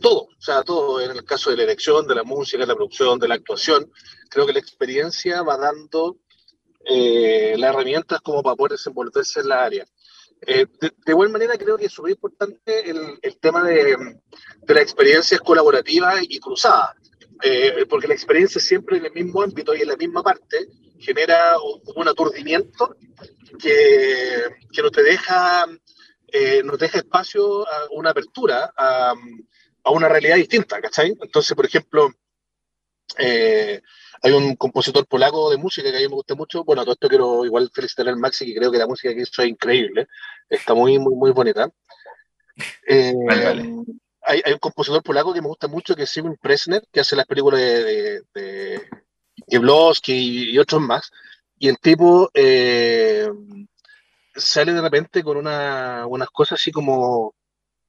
[0.00, 2.74] todo, o sea, todo en el caso de la elección, de la música, de la
[2.74, 3.88] producción, de la actuación,
[4.28, 6.16] creo que la experiencia va dando
[6.84, 9.86] las herramientas como para poder desenvolverse en la área.
[10.44, 13.96] Eh, de, igual manera, creo que es súper importante el, el, tema de,
[14.62, 16.96] de las experiencias colaborativas y cruzadas,
[17.44, 20.66] eh, porque la experiencia siempre en el mismo ámbito y en la misma parte
[20.98, 21.54] genera
[21.94, 22.96] un aturdimiento
[23.58, 25.66] que, que no te deja,
[26.28, 29.14] eh, no deja espacio a una apertura a,
[29.84, 30.80] a, una realidad distinta.
[31.20, 32.10] Entonces, por ejemplo,
[33.18, 33.82] eh,
[34.22, 36.64] hay un compositor polaco de música que a mí me gusta mucho.
[36.64, 39.42] Bueno, todo esto quiero igual felicitar al Maxi, que creo que la música que hizo
[39.42, 40.08] es increíble.
[40.48, 41.70] Está muy, muy, muy bonita.
[42.86, 43.14] Eh,
[44.22, 47.16] hay, hay, un compositor polaco que me gusta mucho, que es Simon Presner, que hace
[47.16, 48.80] las películas de, de,
[49.46, 51.10] y, otros más.
[51.58, 53.28] Y el tipo eh,
[54.34, 57.34] sale de repente con una, unas cosas así como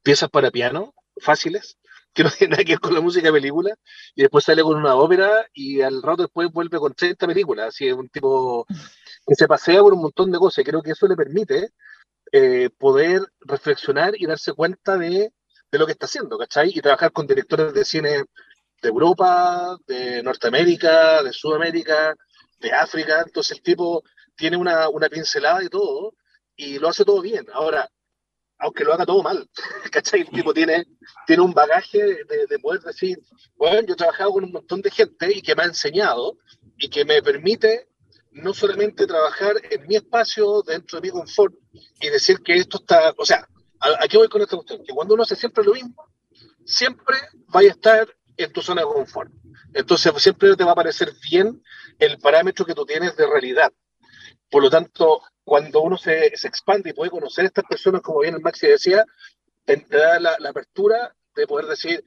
[0.02, 1.78] piezas para piano, fáciles,
[2.14, 3.76] que no tiene nada que ver con la música de película,
[4.16, 7.88] y después sale con una ópera y al rato después vuelve con 30 películas, así
[7.88, 8.66] es un tipo
[9.26, 11.70] que se pasea por un montón de cosas, creo que eso le permite
[12.32, 15.32] eh, poder reflexionar y darse cuenta de,
[15.72, 16.72] de, lo que está haciendo, ¿cachai?
[16.74, 18.24] Y trabajar con directores de cine
[18.82, 22.16] de Europa, de Norteamérica, de Sudamérica,
[22.60, 24.04] de África, entonces el tipo
[24.36, 26.16] tiene una, una pincelada de todo
[26.56, 27.46] y lo hace todo bien.
[27.54, 27.90] Ahora,
[28.60, 29.50] aunque lo haga todo mal,
[29.92, 30.22] ¿cachai?
[30.22, 30.86] El tipo tiene,
[31.28, 33.20] tiene un bagaje de, de, poder decir,
[33.56, 36.38] bueno, yo he trabajado con un montón de gente y que me ha enseñado
[36.78, 37.88] y que me permite
[38.32, 41.54] no solamente trabajar en mi espacio, dentro de mi confort,
[42.02, 43.48] y decir que esto está, o sea,
[43.80, 44.84] ¿a, qué voy con esta cuestión?
[44.84, 45.96] Que cuando uno hace siempre lo mismo,
[46.66, 49.32] siempre vaya a estar en tu zona de confort.
[49.74, 51.62] Entonces siempre te va a parecer bien
[52.00, 53.72] el parámetro que tú tienes de realidad.
[54.50, 58.20] Por lo tanto, cuando uno se, se, expande y puede conocer a estas personas, como
[58.20, 59.06] bien el Maxi decía,
[59.66, 62.04] te, da la, apertura de poder decir,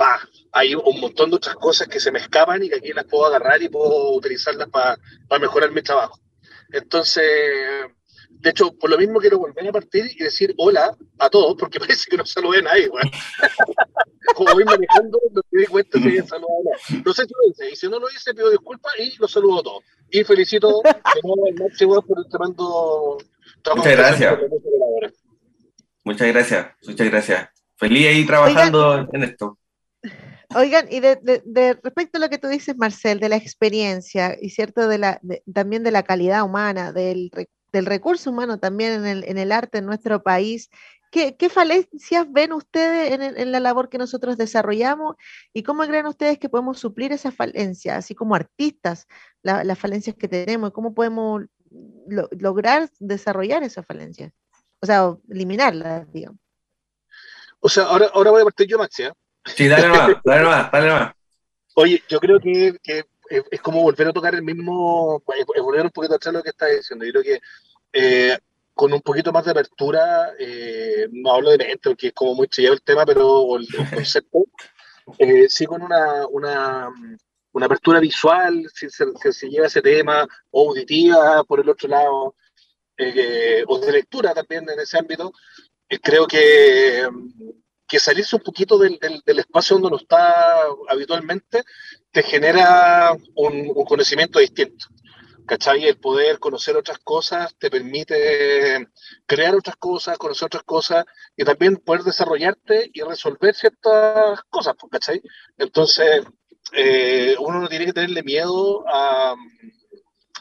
[0.00, 0.20] va,
[0.52, 3.26] hay un montón de otras cosas que se me escapan y que aquí las puedo
[3.26, 4.98] agarrar y puedo utilizarlas para
[5.40, 6.20] mejorar mi trabajo.
[6.70, 7.24] Entonces,
[8.42, 11.78] de hecho, por lo mismo quiero volver a partir y decir hola a todos, porque
[11.80, 12.90] parece que no saludé a nadie,
[14.34, 15.18] Como voy manejando,
[15.50, 16.62] me di cuenta si había saludado
[17.04, 19.60] No sé si lo hice, y si no lo hice, pido disculpas y los saludo
[19.60, 19.84] a todos.
[20.12, 23.18] Y felicito de nuevo al Maxi por el tremendo
[23.62, 23.82] trabajo.
[23.82, 24.38] Muchas gracias.
[26.04, 27.48] Muchas gracias, muchas gracias.
[27.76, 29.58] Feliz ahí trabajando en esto.
[30.54, 34.50] Oigan, y de, de, respecto a lo que tú dices, Marcel, de la experiencia y
[34.50, 35.20] cierto de la,
[35.52, 37.30] también de la calidad humana, del,
[37.72, 40.68] del recurso humano también en el, en el, arte en nuestro país,
[41.12, 45.14] ¿qué, qué falencias ven ustedes en, en, la labor que nosotros desarrollamos
[45.52, 49.06] y cómo creen ustedes que podemos suplir esas falencias, así como artistas,
[49.42, 51.42] las falencias que tenemos y cómo podemos
[52.08, 54.32] lograr desarrollar esas falencias?
[54.80, 56.40] O sea, eliminarlas, digamos.
[57.60, 59.12] O sea, ahora, ahora voy a partir yo, Maxia.
[59.44, 61.14] Sí, dale más, dale más, dale más.
[61.74, 65.22] Oye, yo creo que, que, es como volver a tocar el mismo,
[65.58, 67.04] volver un poquito atrás lo que estás diciendo.
[67.04, 67.40] Yo creo que
[67.92, 68.38] eh,
[68.82, 72.48] con un poquito más de apertura, eh, no hablo de mente porque es como muy
[72.48, 73.64] chillado el tema, pero el,
[73.94, 74.44] concepto,
[75.20, 76.88] eh, sí con una, una,
[77.52, 81.88] una apertura visual, si se, si se, lleva ese tema, o auditiva por el otro
[81.88, 82.34] lado,
[82.96, 85.32] eh, o de lectura también en ese ámbito,
[86.02, 87.08] creo que,
[87.86, 91.62] que, salirse un poquito del, del, espacio donde uno está habitualmente
[92.10, 94.86] te genera un, conocimiento distinto.
[95.46, 95.84] ¿Cachai?
[95.84, 98.86] El poder conocer otras cosas te permite
[99.26, 101.04] crear otras cosas, conocer otras cosas
[101.36, 105.22] y también poder desarrollarte y resolver ciertas cosas, pues, ¿cachai?
[105.58, 106.24] Entonces,
[106.72, 109.34] eh, uno no tiene que tenerle miedo a,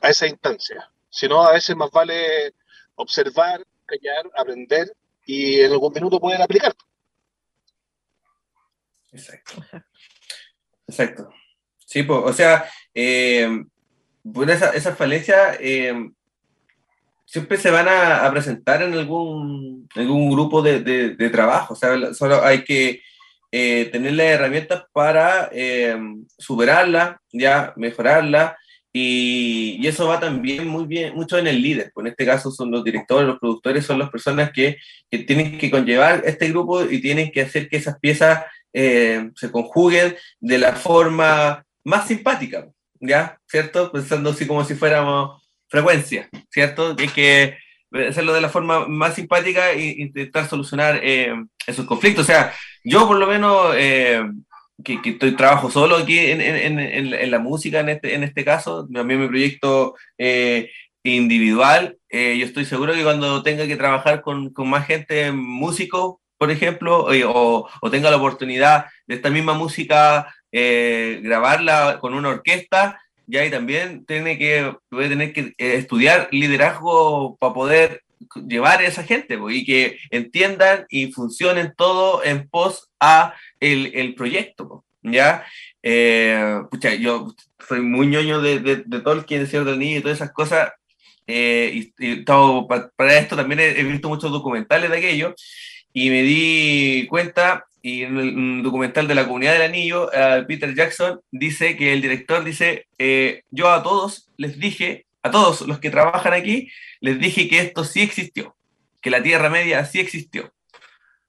[0.01, 2.53] a esa instancia, sino a veces más vale
[2.95, 4.95] observar, callar, aprender
[5.25, 6.73] y en algún minuto poder aplicar.
[9.11, 9.53] Exacto.
[10.87, 11.33] Exacto.
[11.85, 13.49] Sí, pues, o sea, eh,
[14.23, 16.09] bueno, esa, esa falencia eh,
[17.25, 21.73] siempre se van a, presentar en algún, algún grupo de, de, trabajo.
[21.73, 23.01] O sea, solo hay que
[23.51, 25.97] eh, tener las herramientas para eh,
[26.37, 28.57] superarla, ya mejorarla.
[28.93, 31.91] Y, y, eso va también muy bien, mucho en el líder.
[31.93, 34.77] Pues en este caso son los directores, los productores, son las personas que,
[35.09, 38.43] que tienen que conllevar este grupo y tienen que hacer que esas piezas
[38.73, 42.67] se conjuguen de la forma más simpática.
[43.01, 43.37] ¿Ya?
[43.47, 43.91] ¿Cierto?
[43.91, 46.95] Pensando así como si fuéramos frecuencia, ¿cierto?
[46.97, 47.57] Hay que
[48.09, 51.33] hacerlo de la forma más simpática e intentar solucionar eh,
[51.67, 52.23] esos conflictos.
[52.23, 54.21] O sea, yo por lo menos, eh,
[54.83, 58.23] que, que, estoy, trabajo solo aquí en, en, en, en, la música en este, en
[58.23, 60.71] este caso, también mi proyecto eh,
[61.03, 66.51] individual, yo estoy seguro que cuando tenga que trabajar con, con más gente, músico, por
[66.51, 73.01] ejemplo, o, o tenga la oportunidad de esta misma música eh, grabarla con una orquesta,
[73.27, 78.03] ya y también tiene que, puede tener que eh, estudiar liderazgo para poder
[78.47, 84.13] llevar a esa gente y que entiendan y funcionen todo en pos a el, el
[84.15, 85.45] proyecto, ¿ya?
[85.81, 87.33] Eh, pucha, yo
[87.67, 90.71] soy muy ñoño de, de, de Tolkien, Señor del Niño y todas esas cosas,
[91.25, 95.33] y, y todo, para, esto también he, visto muchos documentales de aquello,
[95.93, 100.73] y me di cuenta y en el documental de la comunidad del anillo, uh, Peter
[100.75, 105.79] Jackson dice que el director dice, eh, yo a todos les dije, a todos los
[105.79, 106.69] que trabajan aquí,
[106.99, 108.55] les dije que esto sí existió,
[109.01, 110.53] que la Tierra Media sí existió.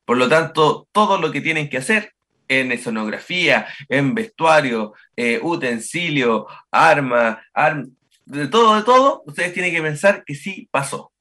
[0.05, 2.13] Por lo tanto, todo lo que tienen que hacer
[2.49, 7.97] en escenografía, en vestuario, eh, utensilio, arma, arm,
[8.27, 11.13] de todo, de todo, ustedes tienen que pensar que sí pasó.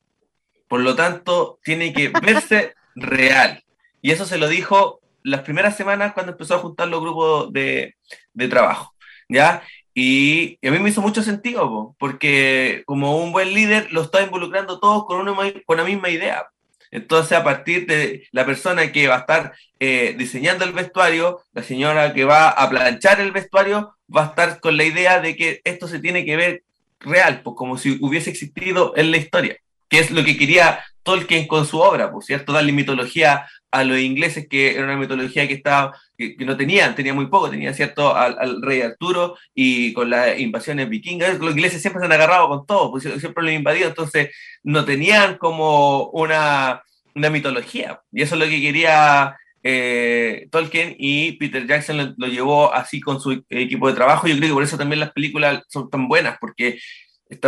[0.67, 3.63] Por lo tanto, tiene que verse real.
[4.01, 7.95] Y eso se lo dijo las primeras semanas cuando empezó a juntar los grupos de,
[8.34, 8.93] de trabajo,
[9.30, 9.63] ¿ya?
[9.93, 14.80] Y, a mí me hizo mucho sentido, porque como un buen líder lo está involucrando
[14.80, 16.47] todos con una, con la misma idea.
[16.91, 21.63] Entonces, a partir de la persona que va a estar eh, diseñando el vestuario, la
[21.63, 25.61] señora que va a planchar el vestuario, va a estar con la idea de que
[25.63, 26.63] esto se tiene que ver
[26.99, 29.57] real, pues como si hubiese existido en la historia,
[29.89, 32.54] que es lo que quería Tolkien con su obra, pues, ¿cierto?
[32.54, 37.14] Darle mitología a los ingleses, que era una mitología que, estaba, que, no tenían, tenía
[37.14, 42.02] muy poco, tenía cierto al, rey Arturo y con las invasiones vikingas, los ingleses siempre
[42.02, 46.84] se han agarrado con todo, pues siempre lo han invadido, entonces no tenían como una,
[47.16, 52.28] una mitología, y eso es lo que quería eh, Tolkien y Peter Jackson lo, lo,
[52.28, 55.64] llevó así con su equipo de trabajo, yo creo que por eso también las películas
[55.70, 56.78] son tan buenas, porque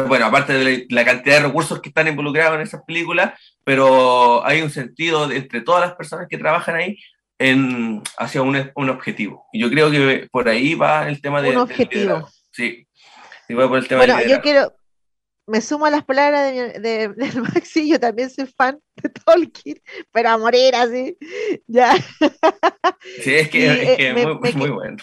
[0.08, 4.62] bueno, aparte de la cantidad de recursos que están involucrados en esas películas, pero hay
[4.62, 6.98] un sentido entre todas las personas que trabajan ahí
[7.40, 9.46] en, hacia un, un objetivo.
[9.52, 11.50] Y yo creo que por ahí va el tema de...
[11.52, 12.30] Un objetivo.
[12.52, 12.88] sí.
[13.50, 14.74] Y va por el tema bueno, yo quiero,
[15.46, 19.82] me sumo a las palabras de, de, del Maxi, yo también soy fan de Tolkien,
[20.12, 21.18] pero a morir así,
[21.68, 21.94] ya.
[23.22, 24.98] Sí, es que, es, que me, muy, muy, bueno.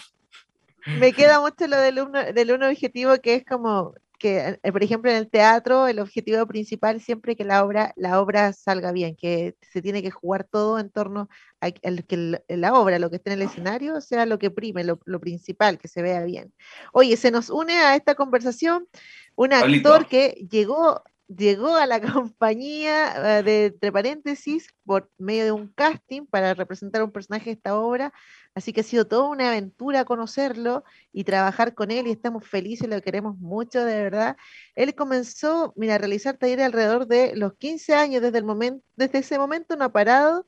[0.99, 4.83] Me queda mucho lo del uno, del uno objetivo que es como que, eh, por
[4.83, 9.15] ejemplo, en el teatro, el objetivo principal siempre que la obra, la obra salga bien,
[9.15, 11.27] que se tiene que jugar todo en torno
[11.59, 14.97] a que la obra, lo que esté en el escenario, sea lo que prime, lo,
[15.19, 16.53] principal, que se vea bien.
[16.93, 18.87] Oye, se nos une a esta conversación
[19.35, 21.03] un actor que llegó
[21.35, 27.03] llegó a la compañía eh, de entre paréntesis por medio de un casting para representar
[27.03, 28.13] un personaje de esta obra,
[28.55, 32.89] así que ha sido toda una aventura conocerlo y trabajar con él y estamos felices,
[32.89, 34.37] lo queremos mucho de verdad.
[34.75, 39.19] Él comenzó, mira, a realizar talleres alrededor de los 15 años, desde, el momento, desde
[39.19, 40.45] ese momento no ha parado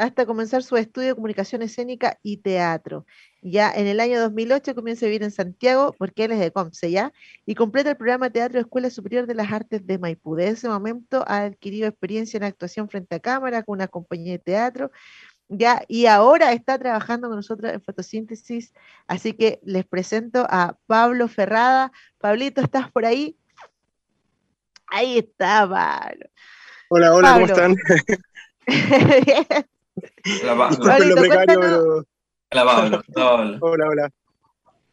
[0.00, 3.04] hasta comenzar su estudio de comunicación escénica y teatro.
[3.42, 6.90] Ya en el año 2008 comienza a vivir en Santiago, porque él es de Comce,
[6.90, 7.12] ¿ya?
[7.44, 10.36] Y completa el programa Teatro Escuela Superior de las Artes de Maipú.
[10.36, 14.38] De ese momento ha adquirido experiencia en actuación frente a cámara con una compañía de
[14.38, 14.90] teatro,
[15.48, 15.82] ¿ya?
[15.86, 18.72] Y ahora está trabajando con nosotros en fotosíntesis.
[19.06, 21.92] Así que les presento a Pablo Ferrada.
[22.16, 23.36] Pablito, ¿estás por ahí?
[24.86, 26.26] Ahí está, Pablo.
[26.88, 27.76] Hola, hola, ¿cómo están?
[32.52, 33.02] Hola,
[33.60, 34.10] Hola, hola.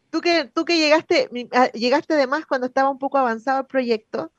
[0.10, 4.32] Tú que, tú que llegaste, ah, llegaste además cuando estaba un poco avanzado el proyecto,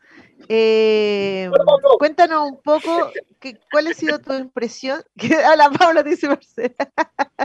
[0.48, 1.50] eh,
[1.98, 5.02] cuéntanos un poco que, cuál ha sido tu impresión.
[5.52, 6.74] Hola Pablo, dice Marcela.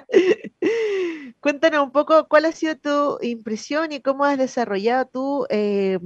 [1.42, 6.00] cuéntanos un poco cuál ha sido tu impresión y cómo has desarrollado tú eh,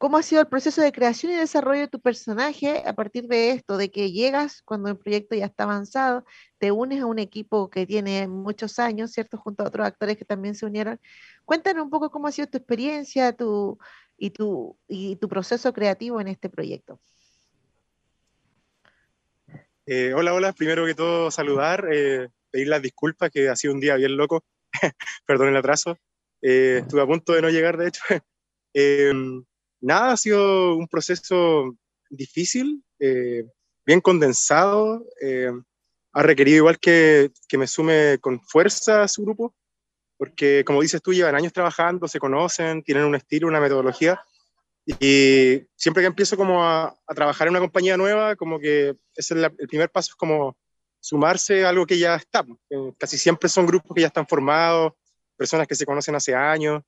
[0.00, 3.50] ¿Cómo ha sido el proceso de creación y desarrollo de tu personaje a partir de
[3.50, 6.24] esto, de que llegas cuando el proyecto ya está avanzado,
[6.56, 9.36] te unes a un equipo que tiene muchos años, ¿cierto?
[9.36, 10.98] Junto a otros actores que también se unieron.
[11.44, 13.78] Cuéntanos un poco cómo ha sido tu experiencia tu,
[14.16, 16.98] y, tu, y tu proceso creativo en este proyecto.
[19.84, 20.54] Eh, hola, hola.
[20.54, 24.44] Primero que todo, saludar, eh, pedir las disculpas, que ha sido un día bien loco.
[25.26, 25.98] Perdón el atraso.
[26.40, 28.02] Eh, estuve a punto de no llegar, de hecho.
[29.80, 31.76] Nada, ha sido un proceso
[32.10, 33.44] difícil, eh,
[33.86, 35.50] bien condensado, eh,
[36.12, 39.54] ha requerido igual que, que, me sume con fuerza a su grupo,
[40.18, 44.20] porque como dices tú, llevan años trabajando, se conocen, tienen un estilo, una metodología,
[44.84, 49.44] y siempre que empiezo como a, trabajar en una compañía nueva, como que es el,
[49.44, 50.56] el, primer paso es como
[50.98, 52.44] sumarse a algo que ya está.
[52.98, 54.92] Casi siempre son grupos que ya están formados,
[55.36, 56.82] personas que se conocen hace años,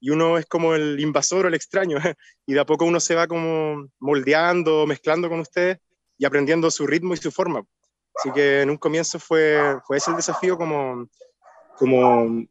[0.00, 1.98] y uno es como el invasor o el extraño,
[2.46, 5.78] y de a poco uno se va como moldeando, mezclando con ustedes
[6.16, 7.62] y aprendiendo su ritmo y su forma.
[8.16, 11.08] Así que en un comienzo fue, fue ese el desafío como,
[11.76, 12.44] como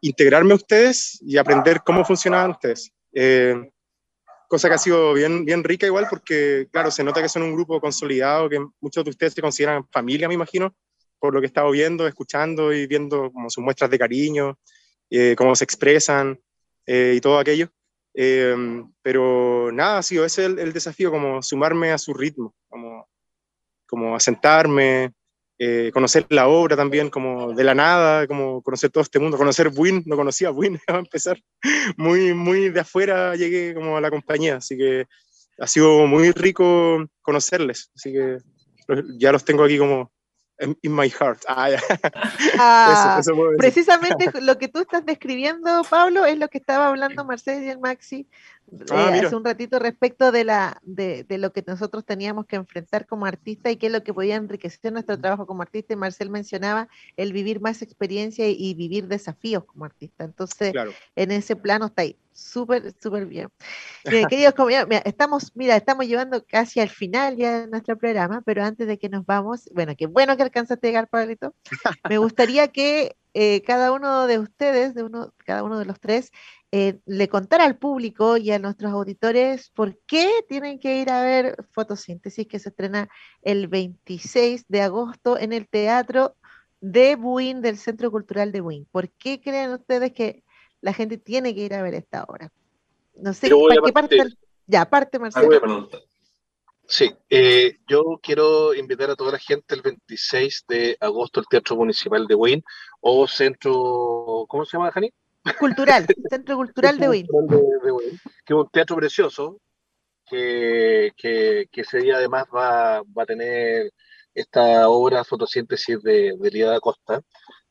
[0.00, 2.90] integrarme a ustedes y aprender cómo funcionaban ustedes.
[3.12, 3.54] Eh,
[4.48, 7.54] cosa que ha sido bien, bien rica igual porque, claro, se nota que son un
[7.54, 10.74] grupo consolidado, que muchos de ustedes se consideran familia, me imagino,
[11.18, 14.58] por lo que he estado viendo, escuchando y viendo como sus muestras de cariño,
[15.10, 16.40] eh, cómo se expresan.
[16.86, 17.68] Eh, y todo aquello.
[18.14, 23.08] Em, pero nada, ha sido ese el, el, desafío, como sumarme a su ritmo, como,
[23.86, 25.12] como asentarme,
[25.58, 29.70] eh, conocer la obra también, como de la nada, como conocer todo este mundo, conocer
[29.70, 31.38] Buin, no conocía Buin, a empezar,
[31.96, 35.06] muy, muy de afuera llegué como a la compañía, así que
[35.58, 38.38] ha sido muy rico conocerles, así que
[39.18, 40.12] ya los tengo aquí como
[40.58, 41.44] in my heart.
[41.48, 41.68] Ah,
[42.58, 43.20] ah,
[43.58, 47.78] precisamente lo que tú estás describiendo, Pablo, es lo que estaba hablando Mercedes y el
[47.78, 48.26] Maxi
[48.90, 52.56] ah, eh, hace un ratito respecto de, la, de, de, lo que nosotros teníamos que
[52.56, 55.92] enfrentar como artista y qué es lo que podía enriquecer nuestro trabajo como artista.
[55.92, 60.24] Y Marcel mencionaba el vivir más experiencia y, vivir desafíos como artista.
[60.24, 60.74] Entonces,
[61.14, 62.16] en ese plano está ahí.
[62.36, 63.48] Súper, súper bien.
[64.30, 68.86] queridos mira, estamos, mira, estamos llevando casi al final ya de nuestro programa, pero antes
[68.86, 71.54] de que nos vamos, bueno, qué bueno que alcanzaste a llegar, Pablito.
[72.10, 76.30] Me gustaría que eh, cada uno de ustedes, de uno, cada uno de los tres,
[76.72, 81.22] eh, le contara al público y a nuestros auditores por qué tienen que ir a
[81.22, 83.08] ver Fotosíntesis, que se estrena
[83.42, 86.36] el 26 de agosto en el Teatro
[86.80, 88.86] de Buin, del Centro Cultural de Buin.
[88.90, 90.44] ¿Por qué creen ustedes que
[90.80, 92.52] la gente tiene que ir a ver esta obra.
[93.14, 94.18] No sé, ¿para qué parte?
[94.66, 95.88] Ya, parte, Marcelo.
[96.88, 101.74] Sí, eh, yo quiero invitar a toda la gente el 26 de agosto al Teatro
[101.74, 102.62] Municipal de Wayne
[103.00, 105.12] o Centro, ¿cómo se llama, Jani?
[105.58, 107.28] Cultural, Centro Cultural de Wayne.
[108.44, 109.60] Que es un teatro precioso,
[110.26, 113.92] que, que, que, ese día además va, va, a tener
[114.34, 117.20] esta obra fotosíntesis de, de Lía da Costa,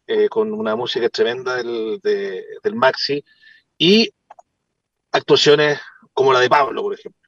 [0.07, 3.23] eh, con una música tremenda del, de, del Maxi
[3.78, 4.09] y
[5.11, 5.80] actuaciones
[6.13, 7.21] como la de Pablo, por ejemplo,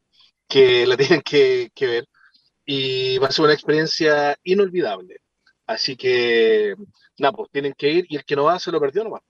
[0.48, 2.08] que la tienen que, que ver
[2.66, 5.22] y va a ser una experiencia inolvidable.
[5.66, 6.76] Así que,
[7.18, 9.22] nada, pues tienen que ir y el que no va se lo perdió nomás.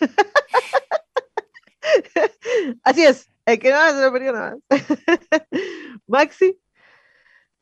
[2.84, 4.58] Así es, el que no se lo perdió nomás.
[6.06, 6.58] Maxi.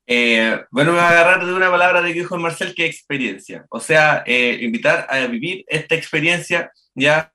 [0.06, 3.66] Eh, bueno, me voy a agarrar de una palabra de que dijo Marcel, que experiencia.
[3.68, 7.30] O sea, eh, invitar a vivir esta experiencia ya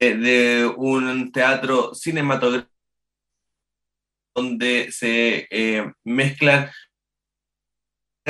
[0.00, 2.72] eh, de un teatro cinematográfico
[4.34, 5.48] donde se
[6.04, 6.70] mezclan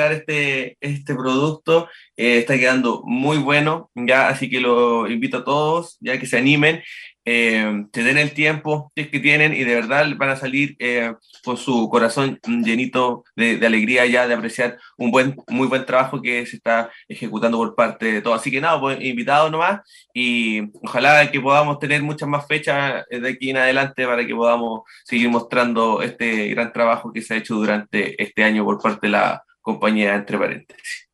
[0.07, 5.97] este, este producto eh, está quedando muy bueno, ya, así que lo invito a todos,
[6.01, 6.83] ya que se animen
[7.31, 11.13] eh, se den el tiempo que tienen y de verdad van a salir eh,
[11.45, 16.23] con su corazón llenito de, de, alegría ya de apreciar un buen, muy buen trabajo
[16.23, 18.41] que se está ejecutando por parte de todos.
[18.41, 19.81] Así que nada, pues invitados nomás
[20.15, 24.85] y ojalá que podamos tener muchas más fechas de aquí en adelante para que podamos
[25.05, 29.11] seguir mostrando este gran trabajo que se ha hecho durante este año por parte de
[29.11, 31.11] la compañía Entre Paréntesis.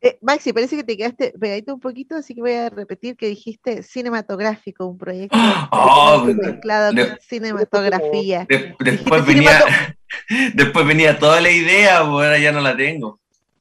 [0.00, 3.26] Eh, Maxi, parece que te quedaste pegadito un poquito, así que voy a repetir que
[3.26, 5.36] dijiste cinematográfico, un proyecto
[5.72, 8.46] oh, mezclado con cinematografía.
[8.78, 9.96] después, venía,
[10.54, 13.18] después venía toda la idea, pues, ahora ya no la tengo.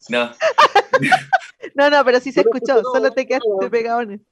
[0.09, 0.29] No.
[1.73, 4.25] no, no, pero sí se escuchó, solo te quedaste pegado en eso.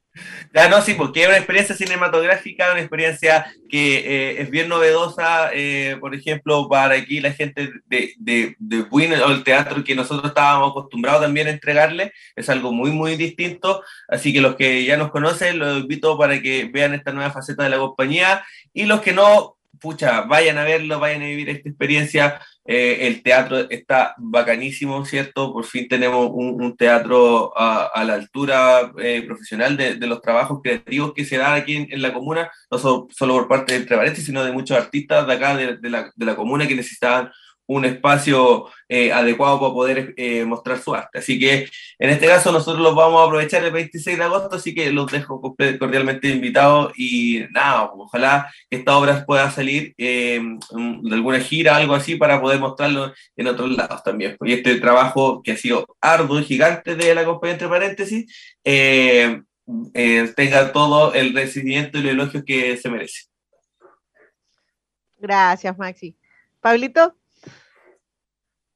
[0.54, 5.50] Ah, no, sí, porque es una experiencia cinematográfica, una experiencia que eh, es bien novedosa,
[5.54, 10.28] eh, por ejemplo, para aquí la gente de, de, de o el teatro que nosotros
[10.28, 13.84] estábamos acostumbrados también a entregarle, es algo muy, muy distinto.
[14.08, 17.64] Así que los que ya nos conocen, los invito para que vean esta nueva faceta
[17.64, 21.70] de la compañía y los que no, pucha, vayan a verlo, vayan a vivir esta
[21.70, 25.54] experiencia eh, el teatro está bacanísimo, ¿cierto?
[25.54, 31.26] Por fin tenemos un, teatro a, la altura eh, profesional de, los trabajos creativos que
[31.26, 34.78] se dan aquí en, la comuna, no solo, por parte de Entre sino de muchos
[34.78, 37.32] artistas de acá, la, de la comuna que necesitaban
[37.68, 41.20] un espacio eh, adecuado para poder eh, mostrar su arte.
[41.20, 44.76] Así que en este caso nosotros los vamos a aprovechar el 26 de agosto, así
[44.76, 50.40] que los dejo cordialmente invitados y nada, ojalá esta obra pueda salir eh,
[50.72, 54.38] de alguna gira, algo así, para poder mostrarlo en otros lados también.
[54.42, 58.26] Y este trabajo que ha sido arduo y gigante de la compañía, entre paréntesis,
[60.36, 63.24] tenga todo el recibimiento y el elogio que se merece.
[65.18, 66.16] Gracias, Maxi.
[66.62, 67.16] Pablito.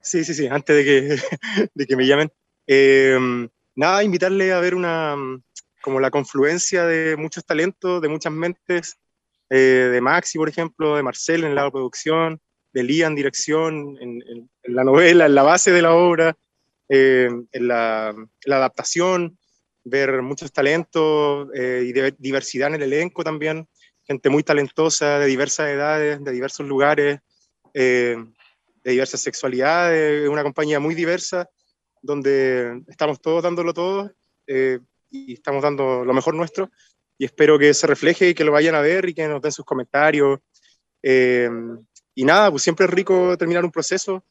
[0.10, 1.18] Sí, sí, sí, antes de que,
[1.76, 2.32] de que me llamen.
[2.66, 5.16] Em, nada, invitarle a ver una,
[5.84, 8.98] como la confluencia de muchos talentos, de muchas mentes,
[9.52, 12.42] eh, de Maxi, por ejemplo, de Marcel en la producción,
[12.74, 16.36] de Lía en dirección, en, la novela, en la base de la obra,
[16.88, 18.16] em, en, la,
[18.46, 19.38] la, adaptación,
[19.84, 23.68] ver muchos talentos eh, y de diversidad en el elenco también,
[24.08, 27.20] gente muy talentosa, de diversas edades, de diversos lugares.
[28.84, 31.50] De diversas sexualidades, una compañía muy diversa,
[32.02, 34.12] donde estamos todos dándolo todo
[34.48, 34.80] eh,
[35.10, 36.70] y estamos dando lo mejor nuestro.
[37.18, 39.52] Y espero que se refleje y que lo vayan a ver y que nos den
[39.52, 40.40] sus comentarios.
[41.04, 41.50] Eh,
[42.16, 44.24] y nada, pues siempre es rico terminar un proceso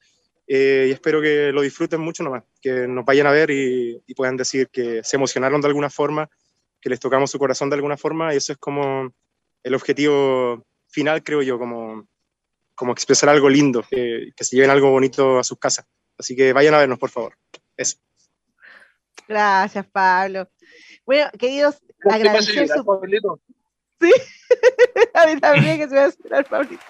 [0.50, 4.36] eh, y espero que lo disfruten mucho nomás, que nos vayan a ver y, puedan
[4.36, 6.28] decir que se emocionaron de alguna forma,
[6.80, 9.12] que les tocamos su corazón de alguna forma y eso es como
[9.62, 12.08] el objetivo final, creo yo, como,
[12.78, 15.84] como expresar algo lindo, que, se lleven algo bonito a sus casas.
[16.16, 17.36] Así que vayan a vernos, por favor.
[17.76, 17.98] Eso.
[19.26, 20.48] Gracias, Pablo.
[21.04, 23.40] Bueno, queridos, agradecer su...
[24.00, 24.12] Sí,
[25.14, 26.82] a mí también que se va a esperar, Pablito.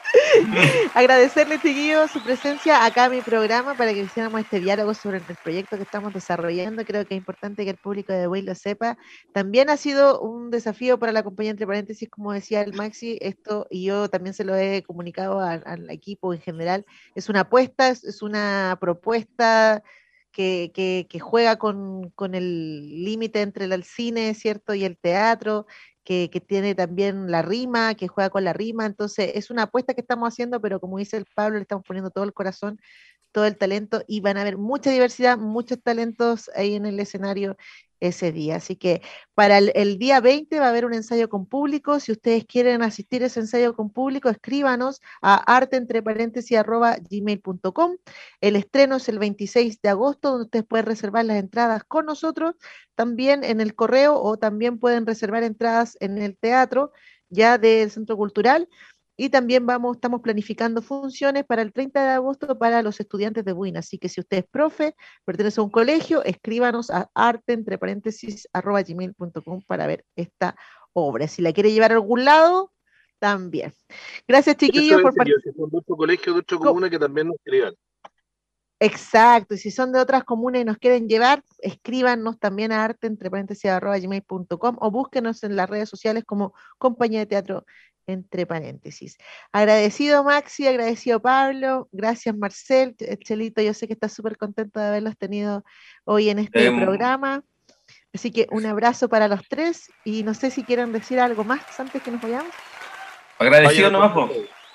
[0.95, 5.25] Agradecerle, chiquillos, su presencia acá en mi programa para que hiciéramos este diálogo sobre el
[5.43, 6.85] proyecto que estamos desarrollando.
[6.85, 8.99] Creo que es importante que el público de Way lo sepa.
[9.33, 13.67] También ha sido un desafío para la compañía, entre paréntesis, como decía el Maxi, esto,
[13.71, 16.85] y yo también se lo he comunicado al, equipo en general,
[17.15, 19.83] es una apuesta, es, una propuesta
[20.33, 24.75] que, que, juega con, con el límite entre el cine, ¿cierto?
[24.75, 25.67] Y el teatro,
[26.09, 28.87] que, tiene también la rima, que juega con la rima.
[28.87, 32.11] Entonces, es una apuesta que estamos haciendo, pero como dice el Pablo, le estamos poniendo
[32.11, 32.81] todo el corazón
[33.31, 37.59] todo el talento y van a haber mucha diversidad, muchos talentos ahí en el escenario
[38.01, 38.57] ese día.
[38.57, 39.03] Así que
[39.35, 42.01] para el, día 20 va a haber un ensayo con público.
[42.01, 46.97] Si ustedes quieren asistir a ese ensayo con público, escríbanos a arte entre paréntesis arroba
[47.11, 47.97] gmail.com.
[48.41, 52.55] El estreno es el 26 de agosto, donde ustedes pueden reservar las entradas con nosotros,
[52.95, 56.93] también en el correo o también pueden reservar entradas en el teatro
[57.31, 58.69] ya del Centro Cultural.
[59.21, 63.53] Y también vamos, estamos planificando funciones para el 30 de agosto para los estudiantes de
[63.53, 63.77] WIN.
[63.77, 68.49] Así que si usted es profe, pertenece a un colegio, escríbanos a arte entre paréntesis
[68.53, 70.55] arroba gmail.com para ver esta
[70.93, 71.27] obra.
[71.27, 72.73] Si la quiere llevar a algún lado,
[73.19, 73.75] también.
[74.29, 75.53] Gracias, chiquillos, por participar.
[75.53, 77.75] Si son de otro colegio, de otra comuna, que también nos escriban.
[78.81, 83.09] Exacto, y si son de otras comunas y nos quieren llevar, escríbanos también a arte
[83.09, 87.67] entre paréntesis arroba gmail.com o búsquenos en las redes sociales como Compañía de Teatro
[88.09, 89.19] entre paréntesis.
[89.53, 95.17] Agradecido Maxi, agradecido Pablo, gracias Marcel, Chelito, yo sé que estás súper contento de haberlos
[95.17, 95.65] tenido
[96.05, 97.45] hoy en este em, programa.
[98.13, 101.79] Así que un abrazo para los tres y no sé si quieren decir algo más
[101.79, 102.53] antes que nos vayamos.
[103.39, 104.13] Agradecido nomás,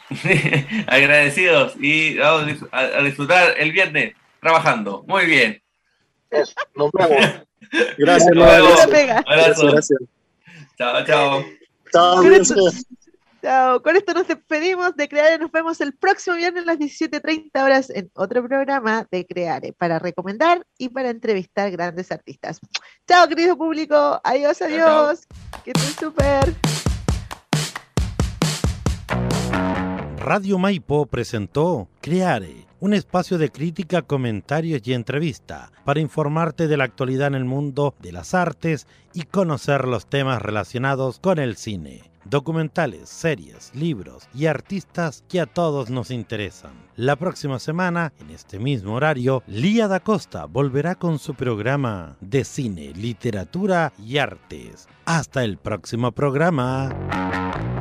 [0.87, 5.03] Agradecidos y vamos a disfrutar el viernes trabajando.
[5.07, 5.61] Muy bien.
[6.75, 7.41] nos vemos.
[7.97, 8.35] Gracias,
[9.57, 9.99] Gracias.
[10.77, 11.43] Chao, chao.
[11.91, 12.21] Chao,
[13.83, 15.37] con esto nos despedimos de Creare.
[15.37, 19.99] Nos vemos el próximo viernes a las 17.30 horas en otro programa de Creare para
[19.99, 22.59] recomendar y para entrevistar grandes artistas.
[23.07, 24.21] Chao, querido público.
[24.23, 25.27] Adiós, adiós.
[25.65, 26.55] Que estén súper.
[30.17, 36.85] Radio Maipo presentó Creare, un espacio de crítica, comentarios y entrevista para informarte de la
[36.85, 42.12] actualidad en el mundo de las artes y conocer los temas relacionados con el cine
[42.25, 46.71] documentales, series, libros y artistas que a todos nos interesan.
[46.95, 52.43] La próxima semana, en este mismo horario, Lía da Costa volverá con su programa de
[52.43, 54.87] cine, literatura y artes.
[55.05, 57.72] Hasta el próximo programa.